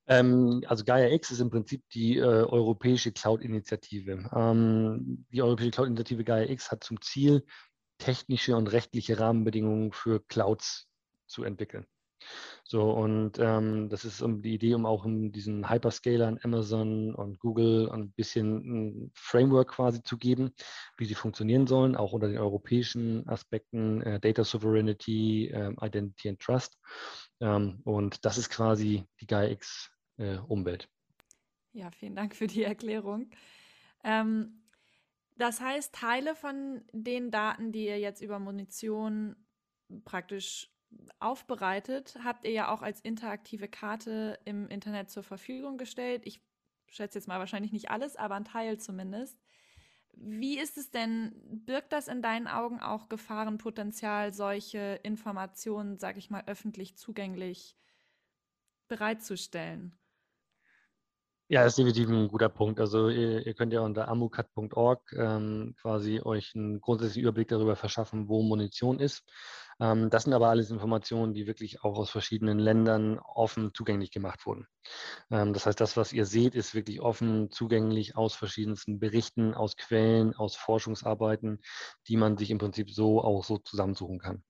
Ähm, 0.07 0.63
also 0.67 0.83
Gaia 0.83 1.09
X 1.09 1.31
ist 1.31 1.39
im 1.39 1.49
Prinzip 1.49 1.83
die 1.89 2.17
äh, 2.17 2.21
europäische 2.21 3.11
Cloud-Initiative. 3.11 4.29
Ähm, 4.33 5.25
die 5.31 5.41
europäische 5.41 5.71
Cloud-Initiative 5.71 6.23
Gaia 6.23 6.49
X 6.49 6.71
hat 6.71 6.83
zum 6.83 7.01
Ziel, 7.01 7.45
technische 7.97 8.55
und 8.55 8.67
rechtliche 8.67 9.19
Rahmenbedingungen 9.19 9.91
für 9.91 10.19
Clouds 10.27 10.87
zu 11.27 11.43
entwickeln. 11.43 11.85
So, 12.63 12.91
und 12.91 13.37
ähm, 13.39 13.89
das 13.89 14.05
ist 14.05 14.21
um 14.21 14.41
die 14.41 14.53
Idee, 14.53 14.75
um 14.75 14.85
auch 14.85 15.05
in 15.05 15.31
diesen 15.31 15.69
Hyperscalern, 15.69 16.39
Amazon 16.43 17.13
und 17.13 17.39
Google 17.39 17.89
ein 17.91 18.11
bisschen 18.11 18.57
ein 18.57 19.11
Framework 19.13 19.71
quasi 19.71 20.01
zu 20.03 20.17
geben, 20.17 20.53
wie 20.97 21.05
sie 21.05 21.15
funktionieren 21.15 21.67
sollen, 21.67 21.95
auch 21.95 22.13
unter 22.13 22.27
den 22.27 22.37
europäischen 22.37 23.27
Aspekten, 23.27 24.01
äh, 24.01 24.19
Data 24.19 24.43
Sovereignty, 24.43 25.47
äh, 25.47 25.73
Identity 25.81 26.29
and 26.29 26.39
Trust. 26.39 26.77
Ähm, 27.41 27.81
und 27.83 28.23
das 28.23 28.37
ist 28.37 28.49
quasi 28.49 29.03
die 29.19 29.27
GaiaX-Umwelt. 29.27 30.83
Äh, 31.73 31.79
ja, 31.79 31.91
vielen 31.91 32.15
Dank 32.15 32.35
für 32.35 32.47
die 32.47 32.63
Erklärung. 32.63 33.29
Ähm, 34.03 34.61
das 35.37 35.59
heißt, 35.59 35.93
Teile 35.93 36.35
von 36.35 36.83
den 36.91 37.31
Daten, 37.31 37.71
die 37.71 37.85
ihr 37.85 37.99
jetzt 37.99 38.21
über 38.21 38.39
Munition 38.39 39.35
praktisch 40.05 40.69
aufbereitet, 41.19 42.17
habt 42.23 42.45
ihr 42.45 42.51
ja 42.51 42.73
auch 42.73 42.81
als 42.81 43.01
interaktive 43.01 43.67
Karte 43.67 44.39
im 44.45 44.67
Internet 44.67 45.09
zur 45.09 45.23
Verfügung 45.23 45.77
gestellt. 45.77 46.23
Ich 46.25 46.41
schätze 46.87 47.19
jetzt 47.19 47.27
mal 47.27 47.39
wahrscheinlich 47.39 47.71
nicht 47.71 47.89
alles, 47.89 48.15
aber 48.15 48.35
ein 48.35 48.45
Teil 48.45 48.79
zumindest. 48.79 49.39
Wie 50.13 50.59
ist 50.59 50.77
es 50.77 50.91
denn, 50.91 51.33
birgt 51.65 51.93
das 51.93 52.07
in 52.07 52.21
deinen 52.21 52.47
Augen 52.47 52.79
auch 52.79 53.07
Gefahrenpotenzial, 53.07 54.33
solche 54.33 54.99
Informationen, 55.03 55.97
sage 55.97 56.19
ich 56.19 56.29
mal, 56.29 56.43
öffentlich 56.47 56.97
zugänglich 56.97 57.77
bereitzustellen? 58.87 59.97
Ja, 61.47 61.63
das 61.63 61.73
ist 61.73 61.79
definitiv 61.79 62.09
ein 62.09 62.29
guter 62.29 62.47
Punkt. 62.47 62.79
Also 62.79 63.09
ihr, 63.09 63.45
ihr 63.45 63.53
könnt 63.53 63.73
ja 63.73 63.81
unter 63.81 64.07
amucat.org 64.07 65.11
ähm, 65.17 65.75
quasi 65.81 66.21
euch 66.23 66.55
einen 66.55 66.79
grundsätzlichen 66.79 67.23
Überblick 67.23 67.49
darüber 67.49 67.75
verschaffen, 67.75 68.29
wo 68.29 68.41
Munition 68.41 68.99
ist. 68.99 69.23
Ähm, 69.79 70.09
das 70.09 70.23
sind 70.23 70.33
aber 70.33 70.49
alles 70.49 70.71
Informationen, 70.71 71.33
die 71.33 71.47
wirklich 71.47 71.83
auch 71.83 71.97
aus 71.97 72.09
verschiedenen 72.09 72.59
Ländern 72.59 73.19
offen 73.19 73.71
zugänglich 73.73 74.11
gemacht 74.11 74.45
wurden. 74.45 74.67
Ähm, 75.31 75.53
das 75.53 75.65
heißt, 75.65 75.79
das, 75.79 75.97
was 75.97 76.13
ihr 76.13 76.25
seht, 76.25 76.55
ist 76.55 76.75
wirklich 76.75 77.01
offen 77.01 77.49
zugänglich 77.51 78.15
aus 78.15 78.35
verschiedensten 78.35 78.99
Berichten, 78.99 79.53
aus 79.53 79.77
Quellen, 79.77 80.35
aus 80.35 80.55
Forschungsarbeiten, 80.55 81.61
die 82.07 82.17
man 82.17 82.37
sich 82.37 82.51
im 82.51 82.57
Prinzip 82.57 82.91
so 82.91 83.21
auch 83.21 83.43
so 83.43 83.57
zusammensuchen 83.57 84.19
kann. 84.19 84.43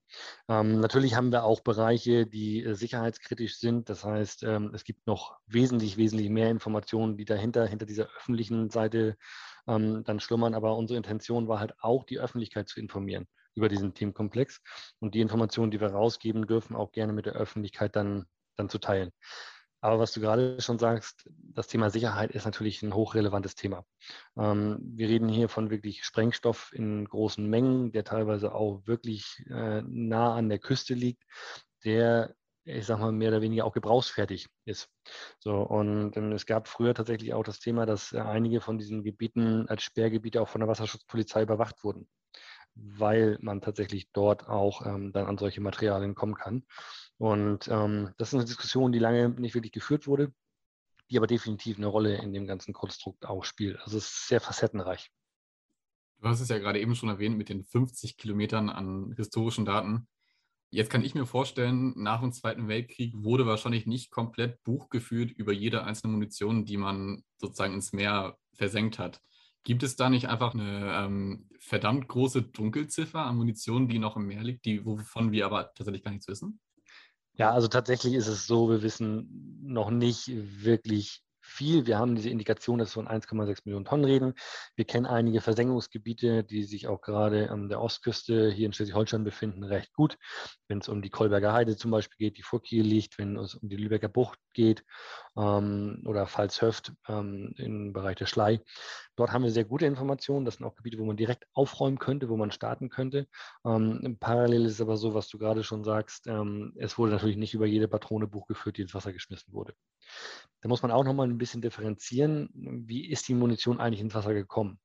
Ähm, 0.48 0.80
natürlich 0.80 1.14
haben 1.14 1.32
wir 1.32 1.44
auch 1.44 1.60
Bereiche, 1.60 2.26
die 2.26 2.62
äh, 2.62 2.74
sicherheitskritisch 2.74 3.58
sind. 3.58 3.88
Das 3.88 4.04
heißt, 4.04 4.42
es 4.42 4.84
gibt 4.84 5.06
noch 5.06 5.36
wesentlich, 5.46 5.96
wesentlich 5.96 6.28
mehr 6.28 6.50
Informationen, 6.50 7.16
die 7.16 7.24
dahinter, 7.24 7.66
hinter 7.66 7.86
dieser 7.86 8.08
öffentlichen 8.16 8.70
Seite 8.70 9.16
dann 9.64 10.18
schlummern. 10.18 10.54
Aber 10.54 10.76
unsere 10.76 10.96
Intention 10.96 11.46
war 11.46 11.60
halt 11.60 11.74
auch, 11.80 12.04
die 12.04 12.18
Öffentlichkeit 12.18 12.68
zu 12.68 12.80
informieren 12.80 13.28
über 13.54 13.68
diesen 13.68 13.94
Themenkomplex 13.94 14.60
und 15.00 15.14
die 15.14 15.20
Informationen, 15.20 15.70
die 15.70 15.80
wir 15.80 15.92
rausgeben 15.92 16.46
dürfen, 16.46 16.76
auch 16.76 16.92
gerne 16.92 17.12
mit 17.12 17.26
der 17.26 17.34
Öffentlichkeit 17.34 17.96
dann, 17.96 18.26
dann 18.56 18.68
zu 18.68 18.78
teilen. 18.78 19.10
Aber 19.84 19.98
was 19.98 20.12
du 20.12 20.20
gerade 20.20 20.60
schon 20.60 20.78
sagst, 20.78 21.28
das 21.36 21.66
Thema 21.66 21.90
Sicherheit 21.90 22.30
ist 22.30 22.44
natürlich 22.44 22.82
ein 22.82 22.94
hochrelevantes 22.94 23.56
Thema. 23.56 23.84
Ähm, 24.36 24.78
wir 24.80 25.08
reden 25.08 25.28
hier 25.28 25.48
von 25.48 25.70
wirklich 25.70 26.04
Sprengstoff 26.04 26.70
in 26.72 27.04
großen 27.04 27.44
Mengen, 27.44 27.90
der 27.90 28.04
teilweise 28.04 28.54
auch 28.54 28.86
wirklich 28.86 29.44
äh, 29.50 29.82
nah 29.82 30.34
an 30.36 30.48
der 30.48 30.60
Küste 30.60 30.94
liegt, 30.94 31.24
der 31.84 32.32
ich 32.64 32.86
sag 32.86 33.00
mal, 33.00 33.10
mehr 33.10 33.30
oder 33.30 33.42
weniger 33.42 33.64
auch 33.64 33.72
gebrauchsfertig 33.72 34.46
ist. 34.66 34.88
So, 35.40 35.56
und 35.62 36.16
ähm, 36.16 36.30
es 36.30 36.46
gab 36.46 36.68
früher 36.68 36.94
tatsächlich 36.94 37.34
auch 37.34 37.42
das 37.42 37.58
Thema, 37.58 37.86
dass 37.86 38.12
äh, 38.12 38.20
einige 38.20 38.60
von 38.60 38.78
diesen 38.78 39.02
Gebieten 39.02 39.66
als 39.68 39.82
Sperrgebiete 39.82 40.40
auch 40.40 40.48
von 40.48 40.60
der 40.60 40.68
Wasserschutzpolizei 40.68 41.42
überwacht 41.42 41.82
wurden 41.82 42.06
weil 42.74 43.38
man 43.40 43.60
tatsächlich 43.60 44.10
dort 44.12 44.48
auch 44.48 44.86
ähm, 44.86 45.12
dann 45.12 45.26
an 45.26 45.38
solche 45.38 45.60
Materialien 45.60 46.14
kommen 46.14 46.34
kann. 46.34 46.64
Und 47.18 47.68
ähm, 47.68 48.10
das 48.18 48.28
ist 48.28 48.34
eine 48.34 48.44
Diskussion, 48.44 48.92
die 48.92 48.98
lange 48.98 49.28
nicht 49.30 49.54
wirklich 49.54 49.72
geführt 49.72 50.06
wurde. 50.06 50.32
die 51.10 51.18
aber 51.18 51.26
definitiv 51.26 51.76
eine 51.76 51.88
Rolle 51.88 52.16
in 52.16 52.32
dem 52.32 52.46
ganzen 52.46 52.72
Konstrukt 52.72 53.26
auch 53.26 53.44
spielt. 53.44 53.78
Also 53.80 53.98
es 53.98 54.04
ist 54.06 54.28
sehr 54.28 54.40
facettenreich. 54.40 55.10
Du 56.20 56.28
hast 56.28 56.40
es 56.40 56.48
ja 56.48 56.58
gerade 56.58 56.80
eben 56.80 56.94
schon 56.94 57.08
erwähnt 57.08 57.36
mit 57.36 57.48
den 57.48 57.64
50 57.64 58.16
Kilometern 58.16 58.70
an 58.70 59.12
historischen 59.16 59.64
Daten. 59.64 60.06
Jetzt 60.70 60.88
kann 60.88 61.04
ich 61.04 61.14
mir 61.14 61.26
vorstellen, 61.26 61.92
nach 61.96 62.20
dem 62.20 62.32
Zweiten 62.32 62.66
Weltkrieg 62.68 63.12
wurde 63.14 63.44
wahrscheinlich 63.44 63.86
nicht 63.86 64.10
komplett 64.10 64.62
Buch 64.64 64.88
geführt 64.88 65.30
über 65.32 65.52
jede 65.52 65.84
einzelne 65.84 66.12
Munition, 66.12 66.64
die 66.64 66.78
man 66.78 67.24
sozusagen 67.36 67.74
ins 67.74 67.92
Meer 67.92 68.38
versenkt 68.54 68.98
hat. 68.98 69.20
Gibt 69.64 69.82
es 69.82 69.96
da 69.96 70.10
nicht 70.10 70.28
einfach 70.28 70.54
eine 70.54 70.92
ähm, 70.96 71.48
verdammt 71.58 72.08
große 72.08 72.42
Dunkelziffer 72.42 73.20
an 73.20 73.36
Munition, 73.36 73.88
die 73.88 73.98
noch 73.98 74.16
im 74.16 74.26
Meer 74.26 74.42
liegt, 74.42 74.64
die, 74.64 74.84
wovon 74.84 75.30
wir 75.32 75.46
aber 75.46 75.72
tatsächlich 75.74 76.02
gar 76.02 76.10
nichts 76.10 76.28
wissen? 76.28 76.60
Ja, 77.34 77.52
also 77.52 77.68
tatsächlich 77.68 78.14
ist 78.14 78.26
es 78.26 78.46
so, 78.46 78.68
wir 78.68 78.82
wissen 78.82 79.60
noch 79.62 79.90
nicht 79.90 80.28
wirklich 80.28 81.22
viel. 81.42 81.86
Wir 81.86 81.98
haben 81.98 82.14
diese 82.14 82.30
Indikation, 82.30 82.78
dass 82.78 82.96
wir 82.96 83.02
von 83.02 83.08
1,6 83.08 83.62
Millionen 83.64 83.84
Tonnen 83.84 84.04
reden. 84.04 84.34
Wir 84.76 84.84
kennen 84.84 85.06
einige 85.06 85.40
Versenkungsgebiete, 85.40 86.44
die 86.44 86.62
sich 86.62 86.88
auch 86.88 87.00
gerade 87.00 87.50
an 87.50 87.68
der 87.68 87.80
Ostküste 87.80 88.50
hier 88.50 88.66
in 88.66 88.72
Schleswig-Holstein 88.72 89.24
befinden, 89.24 89.64
recht 89.64 89.92
gut. 89.92 90.18
Wenn 90.68 90.78
es 90.78 90.88
um 90.88 91.02
die 91.02 91.10
Kolberger 91.10 91.52
Heide 91.52 91.76
zum 91.76 91.90
Beispiel 91.90 92.18
geht, 92.18 92.38
die 92.38 92.42
vor 92.42 92.62
Kiel 92.62 92.84
liegt, 92.84 93.18
wenn 93.18 93.36
es 93.36 93.54
um 93.54 93.68
die 93.68 93.76
Lübecker 93.76 94.08
Bucht 94.08 94.38
geht 94.52 94.84
ähm, 95.36 96.02
oder 96.06 96.26
Pfalzhöft 96.26 96.92
ähm, 97.08 97.54
im 97.56 97.92
Bereich 97.92 98.16
der 98.16 98.26
Schlei. 98.26 98.60
Dort 99.16 99.32
haben 99.32 99.42
wir 99.42 99.50
sehr 99.50 99.64
gute 99.64 99.86
Informationen. 99.86 100.44
Das 100.44 100.56
sind 100.56 100.66
auch 100.66 100.74
Gebiete, 100.74 100.98
wo 100.98 101.04
man 101.04 101.16
direkt 101.16 101.46
aufräumen 101.52 101.98
könnte, 101.98 102.28
wo 102.28 102.36
man 102.36 102.50
starten 102.50 102.88
könnte. 102.88 103.26
Ähm, 103.64 104.16
parallel 104.20 104.66
ist 104.66 104.80
aber 104.80 104.96
so, 104.96 105.14
was 105.14 105.28
du 105.28 105.38
gerade 105.38 105.64
schon 105.64 105.84
sagst, 105.84 106.26
ähm, 106.26 106.72
es 106.76 106.98
wurde 106.98 107.12
natürlich 107.12 107.36
nicht 107.36 107.54
über 107.54 107.66
jede 107.66 107.88
Patrone 107.88 108.26
Buch 108.26 108.46
geführt, 108.46 108.78
die 108.78 108.82
ins 108.82 108.94
Wasser 108.94 109.12
geschmissen 109.12 109.52
wurde. 109.52 109.74
Da 110.62 110.68
muss 110.68 110.82
man 110.82 110.92
auch 110.92 111.04
nochmal 111.04 111.28
ein 111.28 111.38
bisschen 111.38 111.60
differenzieren, 111.60 112.48
wie 112.54 113.10
ist 113.10 113.28
die 113.28 113.34
Munition 113.34 113.80
eigentlich 113.80 114.00
ins 114.00 114.14
Wasser 114.14 114.32
gekommen. 114.32 114.78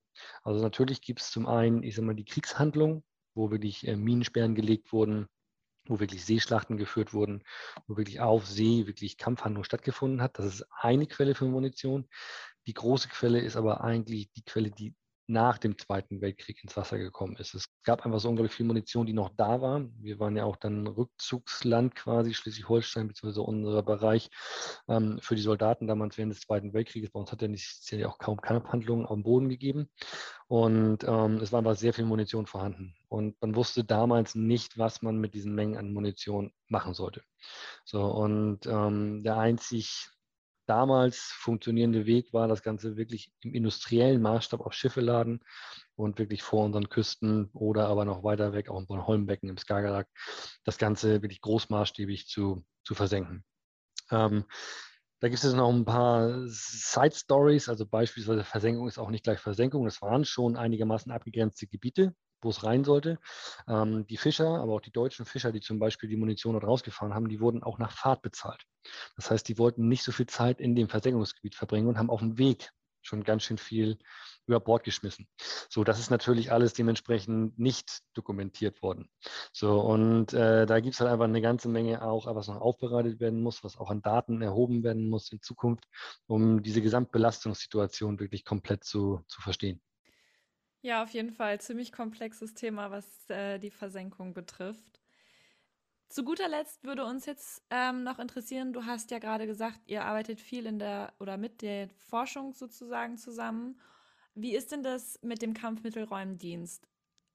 Also 0.44 0.62
natürlich 0.62 1.02
gibt 1.02 1.22
es 1.22 1.32
zum 1.32 1.46
einen, 1.46 1.84
ich 1.84 1.96
sag 1.96 2.04
mal, 2.04 2.16
die 2.16 2.26
Kriegshandlung, 2.26 3.04
wo 3.36 3.52
wirklich 3.52 3.88
äh, 3.88 3.96
Minensperren 3.96 4.56
gelegt 4.56 4.92
wurden, 4.92 5.28
wo 5.86 6.00
wirklich 6.00 6.26
Seeschlachten 6.26 6.78
geführt 6.78 7.14
wurden, 7.14 7.44
wo 7.86 7.96
wirklich 7.96 8.20
auf 8.20 8.48
See 8.48 8.88
wirklich 8.88 9.18
Kampfhandlung 9.18 9.64
stattgefunden 9.64 10.22
hat. 10.22 10.40
Das 10.40 10.46
ist 10.46 10.66
eine 10.72 11.06
Quelle 11.06 11.36
für 11.36 11.46
Munition. 11.46 12.10
Die 12.66 12.74
große 12.74 13.10
Quelle 13.10 13.40
ist 13.40 13.56
aber 13.56 13.82
eigentlich 13.82 14.32
die 14.34 14.44
Quelle, 14.44 14.72
die 14.72 14.96
nach 15.28 15.58
dem 15.58 15.78
Zweiten 15.78 16.22
Weltkrieg 16.22 16.64
ins 16.64 16.78
Wasser 16.78 16.98
gekommen 16.98 17.36
ist. 17.36 17.54
Es 17.54 17.70
gab 17.84 18.06
einfach 18.06 18.20
so 18.20 18.30
unglaublich 18.30 18.56
viel 18.56 18.66
Munition, 18.66 19.06
die 19.06 19.14
noch 19.14 19.30
da 19.36 19.62
war. 19.62 19.86
Wir 20.00 20.20
waren 20.20 20.38
ja 20.38 20.46
auch 20.46 20.56
dann 20.56 20.88
Rückzugsland 20.88 21.96
quasi, 21.96 22.34
Schleswig-Holstein, 22.34 23.10
beziehungsweise 23.10 23.42
unser 23.42 23.84
Bereich 23.84 24.30
ähm, 24.88 25.20
für 25.22 25.36
die 25.36 25.42
Soldaten 25.42 25.88
damals 25.88 26.18
während 26.18 26.34
des 26.34 26.42
Zweiten 26.42 26.74
Weltkrieges. 26.74 27.12
Bei 27.12 27.20
uns 27.20 27.32
hat 27.32 27.42
ja, 27.42 27.50
nicht, 27.50 27.92
ja 27.92 28.08
auch 28.08 28.20
kaum 28.20 28.40
Kampfhandlungen 28.40 29.06
am 29.06 29.24
Boden 29.24 29.50
gegeben. 29.50 29.90
Und 30.48 31.04
ähm, 31.04 31.38
es 31.38 31.52
war 31.52 31.60
aber 31.60 31.76
sehr 31.76 31.94
viel 31.94 32.06
Munition 32.06 32.46
vorhanden. 32.46 32.96
Und 33.10 33.36
man 33.42 33.56
wusste 33.56 33.84
damals 33.84 34.34
nicht, 34.34 34.78
was 34.78 35.02
man 35.02 35.18
mit 35.18 35.34
diesen 35.34 35.54
Mengen 35.54 35.78
an 35.78 35.94
Munition 35.94 36.54
machen 36.68 36.94
sollte. 36.94 37.22
So, 37.84 38.04
und 38.04 38.66
ähm, 38.66 39.24
der 39.24 39.38
einzig 39.38 40.10
damals 40.68 41.18
funktionierende 41.18 42.06
Weg 42.06 42.34
war, 42.34 42.48
das 42.48 42.62
Ganze 42.62 42.98
wirklich 42.98 43.32
im 43.42 43.54
industriellen 43.54 44.22
Maßstab 44.22 44.62
auf 44.62 44.74
Schiffe 44.74 45.02
laden 45.02 45.44
und 45.96 46.20
wirklich 46.20 46.44
vor 46.44 46.66
unseren 46.66 46.90
Küsten 46.90 47.50
oder 47.54 47.88
aber 47.88 48.06
noch 48.06 48.24
weiter 48.24 48.54
weg, 48.54 48.70
auch 48.70 48.80
im 48.80 48.86
Bornholmbecken, 48.86 49.50
im 49.50 49.58
Skagerrak, 49.58 50.08
das 50.64 50.78
Ganze 50.78 51.22
wirklich 51.22 51.42
großmaßstäbig 51.42 52.28
zu, 52.28 52.64
zu 52.84 52.94
versenken. 52.96 53.44
Ähm, 54.12 54.46
da 55.20 55.30
gibt 55.30 55.44
es 55.44 55.54
noch 55.54 55.74
ein 55.74 55.86
paar 55.86 56.48
Side 56.48 57.16
Stories, 57.16 57.70
also 57.70 57.88
beispielsweise 57.88 58.44
Versenkung 58.44 58.88
ist 58.88 59.00
auch 59.00 59.10
nicht 59.10 59.24
gleich 59.24 59.40
Versenkung. 59.40 59.86
Das 59.86 60.02
waren 60.02 60.26
schon 60.26 60.56
einigermaßen 60.56 61.12
abgegrenzte 61.12 61.66
Gebiete, 61.66 62.14
wo 62.42 62.50
es 62.50 62.64
rein 62.64 62.84
sollte. 62.84 63.20
Ähm, 63.68 64.06
die 64.08 64.18
Fischer, 64.18 64.60
aber 64.60 64.74
auch 64.74 64.82
die 64.82 64.92
deutschen 64.92 65.26
Fischer, 65.26 65.52
die 65.52 65.62
zum 65.62 65.80
Beispiel 65.80 66.10
die 66.10 66.18
Munition 66.18 66.54
dort 66.54 66.66
rausgefahren 66.66 67.14
haben, 67.14 67.30
die 67.30 67.40
wurden 67.40 67.64
auch 67.64 67.78
nach 67.78 67.92
Fahrt 67.92 68.22
bezahlt. 68.22 68.64
Das 69.16 69.32
heißt, 69.32 69.48
die 69.48 69.58
wollten 69.58 69.88
nicht 69.88 70.04
so 70.04 70.12
viel 70.12 70.28
Zeit 70.28 70.60
in 70.60 70.76
dem 70.76 70.90
Versenkungsgebiet 70.90 71.56
verbringen 71.56 71.88
und 71.88 71.98
haben 71.98 72.10
auf 72.10 72.20
dem 72.20 72.38
Weg 72.38 72.72
schon 73.02 73.24
ganz 73.24 73.44
schön 73.44 73.58
viel 73.58 73.98
über 74.46 74.60
Bord 74.60 74.84
geschmissen. 74.84 75.28
So, 75.70 75.84
das 75.84 76.00
ist 76.00 76.10
natürlich 76.10 76.52
alles 76.52 76.74
dementsprechend 76.74 77.58
nicht 77.60 78.02
dokumentiert 78.14 78.82
worden. 78.82 79.10
So, 79.52 79.80
und 79.82 80.34
äh, 80.34 80.66
da 80.66 80.80
gibt 80.80 80.94
es 80.94 81.02
halt 81.02 81.12
einfach 81.12 81.26
eine 81.26 81.42
ganze 81.42 81.70
Menge 81.70 82.02
auch, 82.02 82.34
was 82.34 82.48
noch 82.48 82.62
aufbereitet 82.62 83.20
werden 83.20 83.42
muss, 83.42 83.64
was 83.64 83.78
auch 83.78 83.90
an 83.90 84.02
Daten 84.02 84.42
erhoben 84.42 84.84
werden 84.84 85.10
muss 85.10 85.32
in 85.32 85.42
Zukunft, 85.42 85.86
um 86.28 86.64
diese 86.64 86.82
Gesamtbelastungssituation 86.82 88.20
wirklich 88.20 88.46
komplett 88.46 88.84
zu, 88.84 89.22
zu 89.28 89.42
verstehen. 89.42 89.82
Ja, 90.82 91.04
auf 91.04 91.10
jeden 91.12 91.32
Fall 91.32 91.60
ziemlich 91.60 91.92
komplexes 91.92 92.54
Thema, 92.54 92.92
was 92.92 93.30
äh, 93.30 93.60
die 93.60 93.72
Versenkung 93.72 94.34
betrifft. 94.34 95.02
Zu 96.10 96.24
guter 96.24 96.48
Letzt 96.48 96.84
würde 96.86 97.04
uns 97.06 97.26
jetzt 97.26 97.64
ähm, 97.70 98.04
noch 98.04 98.20
interessieren, 98.20 98.72
du 98.72 98.86
hast 98.86 99.12
ja 99.12 99.20
gerade 99.20 99.46
gesagt, 99.46 99.82
ihr 99.88 100.06
arbeitet 100.06 100.40
viel 100.40 100.66
in 100.66 100.80
der 100.80 101.14
oder 101.20 101.38
mit 101.38 101.62
der 101.62 101.90
Forschung 101.90 102.54
sozusagen 102.54 103.18
zusammen. 103.18 103.80
Wie 104.34 104.56
ist 104.56 104.72
denn 104.72 104.84
das 104.84 105.20
mit 105.22 105.42
dem 105.42 105.54
Kampfmittelräumdienst? 105.54 106.88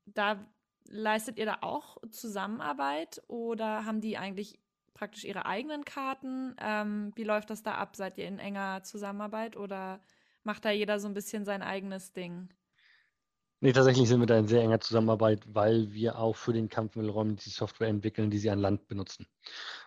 Da 0.06 0.46
leistet 0.88 1.38
ihr 1.38 1.46
da 1.46 1.58
auch 1.60 1.98
Zusammenarbeit 2.10 3.22
oder 3.28 3.84
haben 3.84 4.00
die 4.00 4.16
eigentlich 4.16 4.58
praktisch 4.94 5.24
ihre 5.24 5.44
eigenen 5.46 5.84
Karten? 5.84 6.56
Ähm, 6.58 7.12
wie 7.14 7.24
läuft 7.24 7.50
das 7.50 7.62
da 7.62 7.74
ab? 7.74 7.96
Seid 7.96 8.16
ihr 8.18 8.26
in 8.26 8.38
enger 8.38 8.82
Zusammenarbeit 8.84 9.56
oder 9.56 10.00
macht 10.44 10.64
da 10.64 10.70
jeder 10.70 10.98
so 10.98 11.08
ein 11.08 11.14
bisschen 11.14 11.44
sein 11.44 11.62
eigenes 11.62 12.12
Ding? 12.12 12.48
Nee, 13.64 13.72
tatsächlich 13.72 14.08
sind 14.08 14.18
wir 14.18 14.26
da 14.26 14.36
in 14.36 14.48
sehr 14.48 14.60
enger 14.60 14.80
Zusammenarbeit, 14.80 15.44
weil 15.54 15.92
wir 15.92 16.18
auch 16.18 16.34
für 16.34 16.52
den 16.52 16.68
Kampfmittelräum 16.68 17.36
die 17.36 17.50
Software 17.50 17.86
entwickeln, 17.86 18.28
die 18.28 18.38
sie 18.38 18.50
an 18.50 18.58
Land 18.58 18.88
benutzen. 18.88 19.28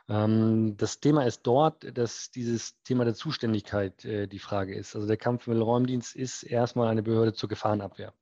Ähm, 0.08 0.78
das 0.78 1.02
Thema 1.02 1.26
ist 1.26 1.42
dort, 1.44 1.98
dass 1.98 2.32
dieses 2.32 2.82
Thema 2.84 3.04
der 3.04 3.16
Zuständigkeit 3.16 4.06
äh, 4.06 4.28
die 4.28 4.40
Frage 4.40 4.74
ist. 4.76 4.96
Also 4.96 5.08
der 5.08 5.18
Kampfmittelräumdienst 5.18 6.16
ist 6.16 6.44
erstmal 6.44 6.88
eine 6.88 7.04
Behörde 7.04 7.34
zur 7.34 7.50
Gefahrenabwehr. 7.50 8.14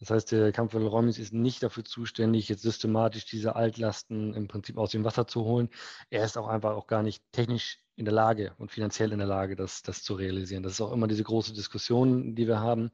Das 0.00 0.10
heißt, 0.10 0.32
der 0.32 0.50
Kampfmittelräumdienst 0.50 1.18
ist 1.18 1.34
nicht 1.34 1.62
dafür 1.62 1.84
zuständig, 1.84 2.48
jetzt 2.48 2.62
systematisch 2.62 3.26
diese 3.26 3.54
Altlasten 3.54 4.32
im 4.34 4.48
Prinzip 4.48 4.78
aus 4.78 4.90
dem 4.90 5.04
Wasser 5.04 5.26
zu 5.26 5.44
holen. 5.44 5.68
Er 6.08 6.24
ist 6.24 6.38
auch 6.38 6.48
einfach 6.48 6.72
auch 6.72 6.86
gar 6.86 7.02
nicht 7.02 7.22
technisch 7.32 7.78
in 7.96 8.06
der 8.06 8.14
Lage 8.14 8.54
und 8.56 8.70
finanziell 8.70 9.12
in 9.12 9.18
der 9.18 9.28
Lage, 9.28 9.56
das, 9.56 9.82
das 9.82 10.02
zu 10.02 10.14
realisieren. 10.14 10.62
Das 10.62 10.72
ist 10.72 10.80
auch 10.80 10.92
immer 10.92 11.06
diese 11.06 11.22
große 11.22 11.52
Diskussion, 11.52 12.34
die 12.34 12.48
wir 12.48 12.60
haben. 12.60 12.90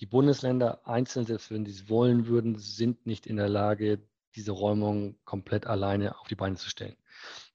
Die 0.00 0.06
Bundesländer 0.06 0.86
einzeln, 0.86 1.24
selbst 1.24 1.50
wenn 1.50 1.64
sie 1.64 1.72
es 1.72 1.88
wollen 1.88 2.26
würden, 2.26 2.58
sind 2.58 3.06
nicht 3.06 3.26
in 3.26 3.36
der 3.36 3.48
Lage, 3.48 4.00
diese 4.36 4.52
Räumung 4.52 5.16
komplett 5.24 5.66
alleine 5.66 6.18
auf 6.18 6.28
die 6.28 6.34
Beine 6.34 6.56
zu 6.56 6.68
stellen. 6.68 6.96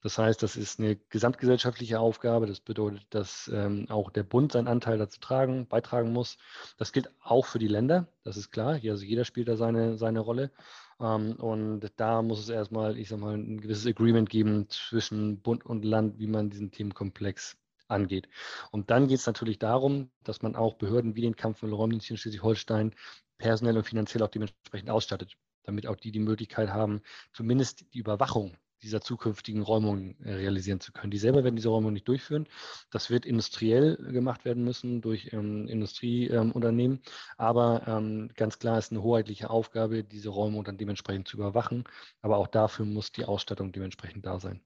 Das 0.02 0.18
heißt, 0.18 0.42
das 0.42 0.56
ist 0.56 0.78
eine 0.78 0.96
gesamtgesellschaftliche 0.96 1.98
Aufgabe. 1.98 2.46
Das 2.46 2.60
bedeutet, 2.60 3.06
dass 3.10 3.50
ähm, 3.52 3.86
auch 3.88 4.10
der 4.10 4.22
Bund 4.22 4.52
seinen 4.52 4.68
Anteil 4.68 4.98
dazu 4.98 5.18
tragen, 5.18 5.66
beitragen 5.66 6.12
muss. 6.12 6.38
Das 6.76 6.92
gilt 6.92 7.10
auch 7.20 7.46
für 7.46 7.58
die 7.58 7.68
Länder, 7.68 8.06
das 8.22 8.36
ist 8.36 8.50
klar. 8.52 8.78
Also 8.84 9.04
jeder 9.04 9.24
spielt 9.24 9.48
da 9.48 9.56
seine, 9.56 9.98
seine 9.98 10.20
Rolle. 10.20 10.52
Ähm, 11.00 11.32
und 11.36 11.90
da 11.96 12.22
muss 12.22 12.40
es 12.40 12.48
erstmal, 12.48 12.98
ich 12.98 13.08
sag 13.08 13.18
mal, 13.18 13.34
ein 13.34 13.60
gewisses 13.60 13.86
Agreement 13.86 14.30
geben 14.30 14.68
zwischen 14.68 15.40
Bund 15.40 15.64
und 15.66 15.84
Land, 15.84 16.18
wie 16.18 16.28
man 16.28 16.50
diesen 16.50 16.70
Themenkomplex 16.70 17.56
angeht. 17.88 18.28
Und 18.70 18.90
dann 18.90 19.08
geht 19.08 19.18
es 19.18 19.26
natürlich 19.26 19.58
darum, 19.58 20.10
dass 20.24 20.42
man 20.42 20.56
auch 20.56 20.74
Behörden 20.74 21.14
wie 21.16 21.22
den 21.22 21.36
Kampfmittelräumdienst 21.36 22.10
in 22.10 22.16
Schleswig-Holstein 22.16 22.94
personell 23.38 23.76
und 23.76 23.84
finanziell 23.84 24.22
auch 24.22 24.28
dementsprechend 24.28 24.90
ausstattet, 24.90 25.36
damit 25.66 25.86
auch 25.86 25.96
die 25.96 26.12
die 26.12 26.20
Möglichkeit 26.20 26.70
haben, 26.70 27.02
zumindest 27.32 27.92
die 27.94 27.98
Überwachung 27.98 28.56
dieser 28.82 29.00
zukünftigen 29.00 29.62
Räumung 29.62 30.16
äh, 30.20 30.34
realisieren 30.34 30.80
zu 30.80 30.92
können. 30.92 31.10
Die 31.10 31.18
selber 31.18 31.44
werden 31.44 31.56
diese 31.56 31.68
Räumung 31.68 31.92
nicht 31.92 32.06
durchführen. 32.08 32.46
Das 32.90 33.10
wird 33.10 33.26
industriell 33.26 33.96
gemacht 33.96 34.44
werden 34.44 34.64
müssen 34.64 35.00
durch 35.00 35.32
ähm, 35.32 35.66
Industrieunternehmen. 35.66 36.98
Ähm, 36.98 37.12
Aber 37.38 37.86
ähm, 37.86 38.30
ganz 38.36 38.58
klar 38.58 38.78
ist 38.78 38.92
eine 38.92 39.02
hoheitliche 39.02 39.50
Aufgabe, 39.50 40.04
diese 40.04 40.28
Räumung 40.28 40.64
dann 40.64 40.78
dementsprechend 40.78 41.26
zu 41.28 41.36
überwachen. 41.36 41.84
Aber 42.20 42.36
auch 42.36 42.48
dafür 42.48 42.84
muss 42.84 43.12
die 43.12 43.24
Ausstattung 43.24 43.72
dementsprechend 43.72 44.26
da 44.26 44.38
sein. 44.38 44.60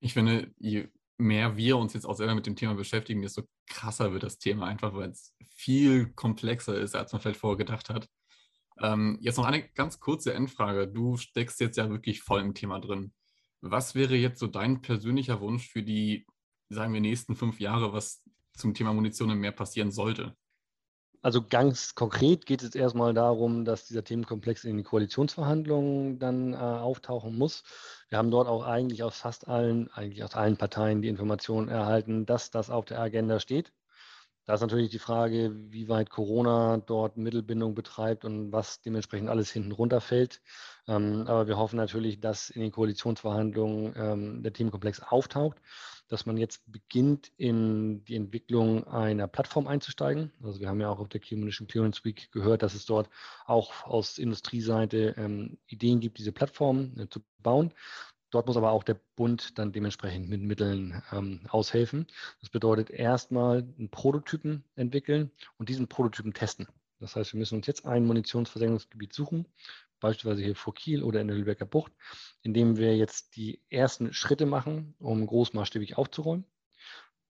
Ich 0.00 0.14
finde, 0.14 0.50
je 0.58 0.88
mehr 1.18 1.56
wir 1.56 1.76
uns 1.76 1.92
jetzt 1.92 2.06
auch 2.06 2.16
selber 2.16 2.34
mit 2.34 2.46
dem 2.46 2.56
Thema 2.56 2.74
beschäftigen, 2.74 3.20
desto 3.20 3.42
krasser 3.66 4.12
wird 4.12 4.22
das 4.22 4.38
Thema 4.38 4.66
einfach, 4.66 4.94
weil 4.94 5.10
es 5.10 5.34
viel 5.50 6.06
komplexer 6.14 6.76
ist, 6.76 6.96
als 6.96 7.12
man 7.12 7.20
vielleicht 7.20 7.40
vorher 7.40 7.58
gedacht 7.58 7.90
hat. 7.90 8.08
Ähm, 8.80 9.18
jetzt 9.20 9.36
noch 9.36 9.44
eine 9.44 9.62
ganz 9.62 10.00
kurze 10.00 10.32
Endfrage. 10.34 10.88
Du 10.88 11.16
steckst 11.16 11.60
jetzt 11.60 11.76
ja 11.76 11.90
wirklich 11.90 12.22
voll 12.22 12.40
im 12.40 12.54
Thema 12.54 12.80
drin. 12.80 13.12
Was 13.60 13.94
wäre 13.94 14.16
jetzt 14.16 14.38
so 14.38 14.46
dein 14.46 14.80
persönlicher 14.80 15.40
Wunsch 15.40 15.68
für 15.68 15.82
die, 15.82 16.26
sagen 16.70 16.94
wir, 16.94 17.00
nächsten 17.00 17.36
fünf 17.36 17.60
Jahre, 17.60 17.92
was 17.92 18.22
zum 18.54 18.72
Thema 18.74 18.94
Munition 18.94 19.30
im 19.30 19.40
Meer 19.40 19.52
passieren 19.52 19.90
sollte? 19.90 20.34
Also 21.22 21.42
ganz 21.46 21.94
konkret 21.94 22.46
geht 22.46 22.62
es 22.62 22.74
erstmal 22.74 23.12
darum, 23.12 23.66
dass 23.66 23.86
dieser 23.86 24.02
Themenkomplex 24.02 24.64
in 24.64 24.78
den 24.78 24.84
Koalitionsverhandlungen 24.84 26.18
dann 26.18 26.54
äh, 26.54 26.56
auftauchen 26.56 27.36
muss. 27.36 27.62
Wir 28.08 28.16
haben 28.16 28.30
dort 28.30 28.48
auch 28.48 28.64
eigentlich 28.64 29.02
aus 29.02 29.18
fast 29.18 29.46
allen, 29.46 29.90
eigentlich 29.90 30.24
aus 30.24 30.34
allen 30.34 30.56
Parteien 30.56 31.02
die 31.02 31.08
Information 31.08 31.68
erhalten, 31.68 32.24
dass 32.24 32.50
das 32.50 32.70
auf 32.70 32.86
der 32.86 33.00
Agenda 33.00 33.38
steht. 33.38 33.70
Da 34.50 34.54
ist 34.54 34.62
natürlich 34.62 34.90
die 34.90 34.98
Frage, 34.98 35.52
wie 35.70 35.88
weit 35.88 36.10
Corona 36.10 36.78
dort 36.78 37.16
Mittelbindung 37.16 37.76
betreibt 37.76 38.24
und 38.24 38.50
was 38.50 38.80
dementsprechend 38.80 39.28
alles 39.28 39.48
hinten 39.52 39.70
runterfällt. 39.70 40.42
Ähm, 40.88 41.22
aber 41.28 41.46
wir 41.46 41.56
hoffen 41.56 41.76
natürlich, 41.76 42.18
dass 42.18 42.50
in 42.50 42.60
den 42.60 42.72
Koalitionsverhandlungen 42.72 43.94
ähm, 43.96 44.42
der 44.42 44.52
Themenkomplex 44.52 45.02
auftaucht, 45.02 45.58
dass 46.08 46.26
man 46.26 46.36
jetzt 46.36 46.64
beginnt, 46.66 47.30
in 47.36 48.02
die 48.06 48.16
Entwicklung 48.16 48.88
einer 48.88 49.28
Plattform 49.28 49.68
einzusteigen. 49.68 50.32
Also 50.42 50.58
wir 50.58 50.68
haben 50.68 50.80
ja 50.80 50.88
auch 50.88 50.98
auf 50.98 51.08
der 51.08 51.20
Communication 51.20 51.68
Clearance 51.68 52.04
Week 52.04 52.32
gehört, 52.32 52.64
dass 52.64 52.74
es 52.74 52.86
dort 52.86 53.08
auch 53.46 53.84
aus 53.84 54.18
Industrieseite 54.18 55.14
ähm, 55.16 55.58
Ideen 55.68 56.00
gibt, 56.00 56.18
diese 56.18 56.32
Plattform 56.32 56.98
äh, 56.98 57.06
zu 57.08 57.20
bauen. 57.38 57.72
Dort 58.30 58.46
muss 58.46 58.56
aber 58.56 58.70
auch 58.70 58.84
der 58.84 59.00
Bund 59.16 59.58
dann 59.58 59.72
dementsprechend 59.72 60.28
mit 60.28 60.40
Mitteln 60.40 61.02
ähm, 61.12 61.40
aushelfen. 61.48 62.06
Das 62.40 62.50
bedeutet 62.50 62.90
erstmal 62.90 63.58
einen 63.58 63.90
Prototypen 63.90 64.64
entwickeln 64.76 65.30
und 65.58 65.68
diesen 65.68 65.88
Prototypen 65.88 66.32
testen. 66.32 66.68
Das 67.00 67.16
heißt, 67.16 67.32
wir 67.32 67.38
müssen 67.38 67.56
uns 67.56 67.66
jetzt 67.66 67.86
ein 67.86 68.04
Munitionsversenkungsgebiet 68.04 69.12
suchen, 69.12 69.46
beispielsweise 70.00 70.42
hier 70.42 70.54
vor 70.54 70.74
Kiel 70.74 71.02
oder 71.02 71.20
in 71.20 71.28
der 71.28 71.36
Lübecker 71.36 71.66
Bucht, 71.66 71.92
indem 72.42 72.76
wir 72.76 72.96
jetzt 72.96 73.36
die 73.36 73.60
ersten 73.70 74.12
Schritte 74.12 74.46
machen, 74.46 74.94
um 74.98 75.26
großmaßstäbig 75.26 75.96
aufzuräumen. 75.96 76.44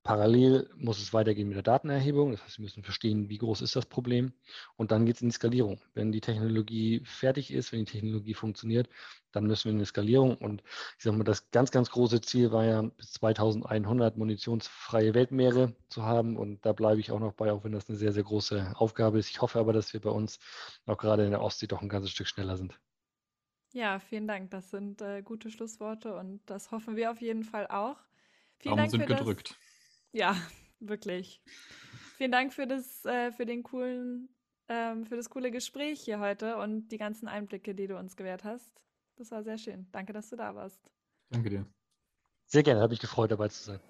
Parallel 0.02 0.70
muss 0.76 0.98
es 0.98 1.12
weitergehen 1.12 1.48
mit 1.48 1.56
der 1.56 1.62
Datenerhebung. 1.62 2.32
Das 2.32 2.42
heißt, 2.42 2.58
wir 2.58 2.62
müssen 2.62 2.82
verstehen, 2.82 3.28
wie 3.28 3.36
groß 3.36 3.60
ist 3.60 3.76
das 3.76 3.84
Problem. 3.84 4.32
Und 4.76 4.92
dann 4.92 5.04
geht 5.04 5.16
es 5.16 5.22
in 5.22 5.28
die 5.28 5.34
Skalierung. 5.34 5.80
Wenn 5.92 6.10
die 6.10 6.22
Technologie 6.22 7.02
fertig 7.04 7.52
ist, 7.52 7.72
wenn 7.72 7.80
die 7.84 7.92
Technologie 7.92 8.32
funktioniert, 8.32 8.88
dann 9.32 9.44
müssen 9.46 9.66
wir 9.66 9.72
in 9.72 9.78
die 9.78 9.84
Skalierung. 9.84 10.36
Und 10.36 10.62
ich 10.96 11.04
sage 11.04 11.16
mal, 11.18 11.24
das 11.24 11.50
ganz, 11.50 11.70
ganz 11.70 11.90
große 11.90 12.22
Ziel 12.22 12.50
war 12.50 12.64
ja, 12.64 12.82
bis 12.82 13.12
2100 13.12 14.16
munitionsfreie 14.16 15.12
Weltmeere 15.12 15.74
zu 15.90 16.02
haben. 16.02 16.38
Und 16.38 16.64
da 16.64 16.72
bleibe 16.72 17.00
ich 17.00 17.12
auch 17.12 17.20
noch 17.20 17.34
bei, 17.34 17.52
auch 17.52 17.64
wenn 17.64 17.72
das 17.72 17.88
eine 17.88 17.98
sehr, 17.98 18.12
sehr 18.12 18.24
große 18.24 18.72
Aufgabe 18.76 19.18
ist. 19.18 19.28
Ich 19.28 19.42
hoffe 19.42 19.58
aber, 19.58 19.74
dass 19.74 19.92
wir 19.92 20.00
bei 20.00 20.10
uns 20.10 20.38
auch 20.86 20.96
gerade 20.96 21.24
in 21.24 21.30
der 21.30 21.42
Ostsee 21.42 21.66
doch 21.66 21.82
ein 21.82 21.90
ganzes 21.90 22.10
Stück 22.10 22.26
schneller 22.26 22.56
sind. 22.56 22.80
Ja, 23.72 24.00
vielen 24.00 24.26
Dank. 24.26 24.50
Das 24.50 24.70
sind 24.70 25.00
äh, 25.00 25.22
gute 25.22 25.50
Schlussworte 25.50 26.14
und 26.16 26.40
das 26.46 26.70
hoffen 26.70 26.96
wir 26.96 27.10
auf 27.10 27.20
jeden 27.20 27.44
Fall 27.44 27.66
auch. 27.68 27.96
Vielen 28.58 28.72
Daumen 28.72 28.78
Dank 28.78 28.90
sind 28.90 29.00
für 29.02 29.06
gedrückt. 29.06 29.50
Das 29.50 29.69
ja, 30.12 30.36
wirklich. 30.80 31.42
Vielen 32.16 32.32
Dank 32.32 32.52
für 32.52 32.66
das, 32.66 33.04
äh, 33.04 33.32
für 33.32 33.46
den 33.46 33.62
coolen, 33.62 34.28
ähm, 34.68 35.06
für 35.06 35.16
das 35.16 35.30
coole 35.30 35.50
Gespräch 35.50 36.00
hier 36.00 36.20
heute 36.20 36.56
und 36.56 36.88
die 36.88 36.98
ganzen 36.98 37.28
Einblicke, 37.28 37.74
die 37.74 37.86
du 37.86 37.98
uns 37.98 38.16
gewährt 38.16 38.44
hast. 38.44 38.70
Das 39.16 39.30
war 39.30 39.42
sehr 39.42 39.58
schön. 39.58 39.86
Danke, 39.92 40.12
dass 40.12 40.30
du 40.30 40.36
da 40.36 40.54
warst. 40.54 40.80
Danke 41.30 41.50
dir. 41.50 41.66
Sehr 42.46 42.62
gerne, 42.62 42.80
habe 42.80 42.90
mich 42.90 43.00
gefreut, 43.00 43.30
dabei 43.30 43.48
zu 43.48 43.62
sein. 43.62 43.80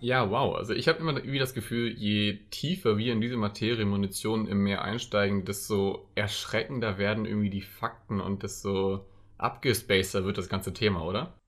Ja, 0.00 0.30
wow. 0.30 0.56
Also 0.56 0.72
ich 0.72 0.88
habe 0.88 0.98
immer 0.98 1.14
irgendwie 1.16 1.38
das 1.38 1.52
Gefühl, 1.52 1.92
je 1.92 2.46
tiefer 2.50 2.96
wir 2.96 3.12
in 3.12 3.20
diese 3.20 3.36
Materie 3.36 3.84
Munition 3.84 4.48
im 4.48 4.62
Meer 4.62 4.82
einsteigen, 4.82 5.44
desto 5.44 6.08
erschreckender 6.14 6.96
werden 6.96 7.26
irgendwie 7.26 7.50
die 7.50 7.60
Fakten 7.60 8.20
und 8.20 8.42
desto 8.42 9.06
abgespaceter 9.36 10.24
wird 10.24 10.38
das 10.38 10.48
ganze 10.48 10.72
Thema, 10.72 11.04
oder? 11.04 11.39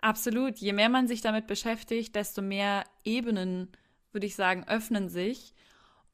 Absolut. 0.00 0.58
Je 0.58 0.72
mehr 0.72 0.88
man 0.88 1.08
sich 1.08 1.20
damit 1.20 1.46
beschäftigt, 1.46 2.14
desto 2.14 2.42
mehr 2.42 2.84
Ebenen, 3.04 3.68
würde 4.12 4.26
ich 4.26 4.34
sagen, 4.34 4.64
öffnen 4.66 5.08
sich. 5.08 5.54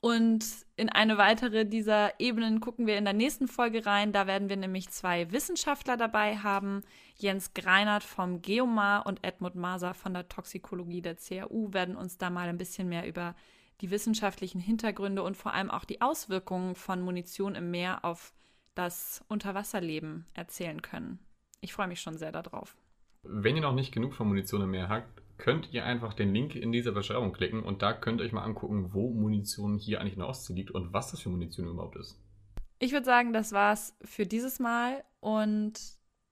Und 0.01 0.45
in 0.77 0.89
eine 0.89 1.19
weitere 1.19 1.65
dieser 1.65 2.21
Ebenen 2.21 2.61
gucken 2.61 2.87
wir 2.87 2.99
in 2.99 3.05
der 3.05 3.15
nächsten 3.15 3.49
Folge 3.49 3.87
rein. 3.87 4.13
Da 4.13 4.27
werden 4.27 4.49
wir 4.49 4.57
nämlich 4.57 4.91
zwei 4.91 5.33
Wissenschaftler 5.33 5.97
dabei 5.97 6.37
haben. 6.37 6.83
Jens 7.17 7.55
Greinert 7.55 8.05
vom 8.05 8.43
Geomar 8.43 9.07
und 9.07 9.25
Edmund 9.25 9.55
Maser 9.55 9.95
von 9.95 10.15
der 10.15 10.29
Toxikologie 10.29 11.03
der 11.03 11.17
CAU 11.17 11.73
werden 11.73 11.97
uns 11.97 12.19
da 12.19 12.31
mal 12.31 12.49
ein 12.49 12.59
bisschen 12.59 12.89
mehr 12.89 13.07
über 13.07 13.35
die 13.81 13.91
wissenschaftlichen 13.91 14.61
Hintergründe 14.61 15.23
und 15.23 15.37
vor 15.37 15.55
allem 15.55 15.71
auch 15.71 15.85
die 15.85 16.01
Auswirkungen 16.01 16.75
von 16.75 17.03
Munition 17.03 17.55
im 17.55 17.71
Meer 17.71 18.05
auf 18.05 18.33
das 18.75 19.25
Unterwasserleben 19.29 20.27
erzählen 20.35 20.83
können. 20.83 21.19
Ich 21.61 21.73
freue 21.73 21.89
mich 21.89 22.01
schon 22.01 22.19
sehr 22.19 22.33
darauf. 22.33 22.77
Wenn 23.29 23.57
ihr 23.57 23.63
noch 23.63 23.75
nicht 23.75 23.93
genug 23.93 24.15
von 24.15 24.29
Munition 24.29 24.69
mehr 24.71 24.89
habt, 24.89 25.23
könnt 25.39 25.73
ihr 25.73 25.85
einfach 25.85 26.15
den 26.15 26.33
Link 26.33 26.55
in 26.55 26.73
dieser 26.73 26.93
Beschreibung 26.93 27.33
klicken 27.33 27.63
und 27.63 27.83
da 27.83 27.93
könnt 27.93 28.21
ihr 28.21 28.25
euch 28.25 28.33
mal 28.33 28.45
angucken, 28.45 28.93
wo 28.93 29.11
Munition 29.11 29.77
hier 29.77 30.01
eigentlich 30.01 30.15
in 30.15 30.21
der 30.21 30.29
Ostsee 30.29 30.55
liegt 30.55 30.71
und 30.71 30.93
was 30.93 31.11
das 31.11 31.21
für 31.21 31.29
Munition 31.29 31.69
überhaupt 31.69 31.97
ist. 31.97 32.19
Ich 32.79 32.93
würde 32.93 33.07
sagen, 33.07 33.33
das 33.33 33.53
war's 33.53 33.97
für 34.03 34.27
dieses 34.27 34.59
Mal 34.59 35.05
und 35.21 35.75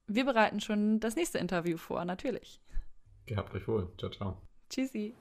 wir 0.06 0.24
bereiten 0.24 0.60
schon 0.60 1.00
das 1.00 1.16
nächste 1.16 1.38
Interview 1.38 1.76
vor, 1.76 2.04
natürlich. 2.04 2.60
Gehabt 3.26 3.54
euch 3.54 3.66
wohl. 3.66 3.90
Ciao, 3.98 4.10
ciao. 4.10 4.42
Tschüssi. 4.68 5.14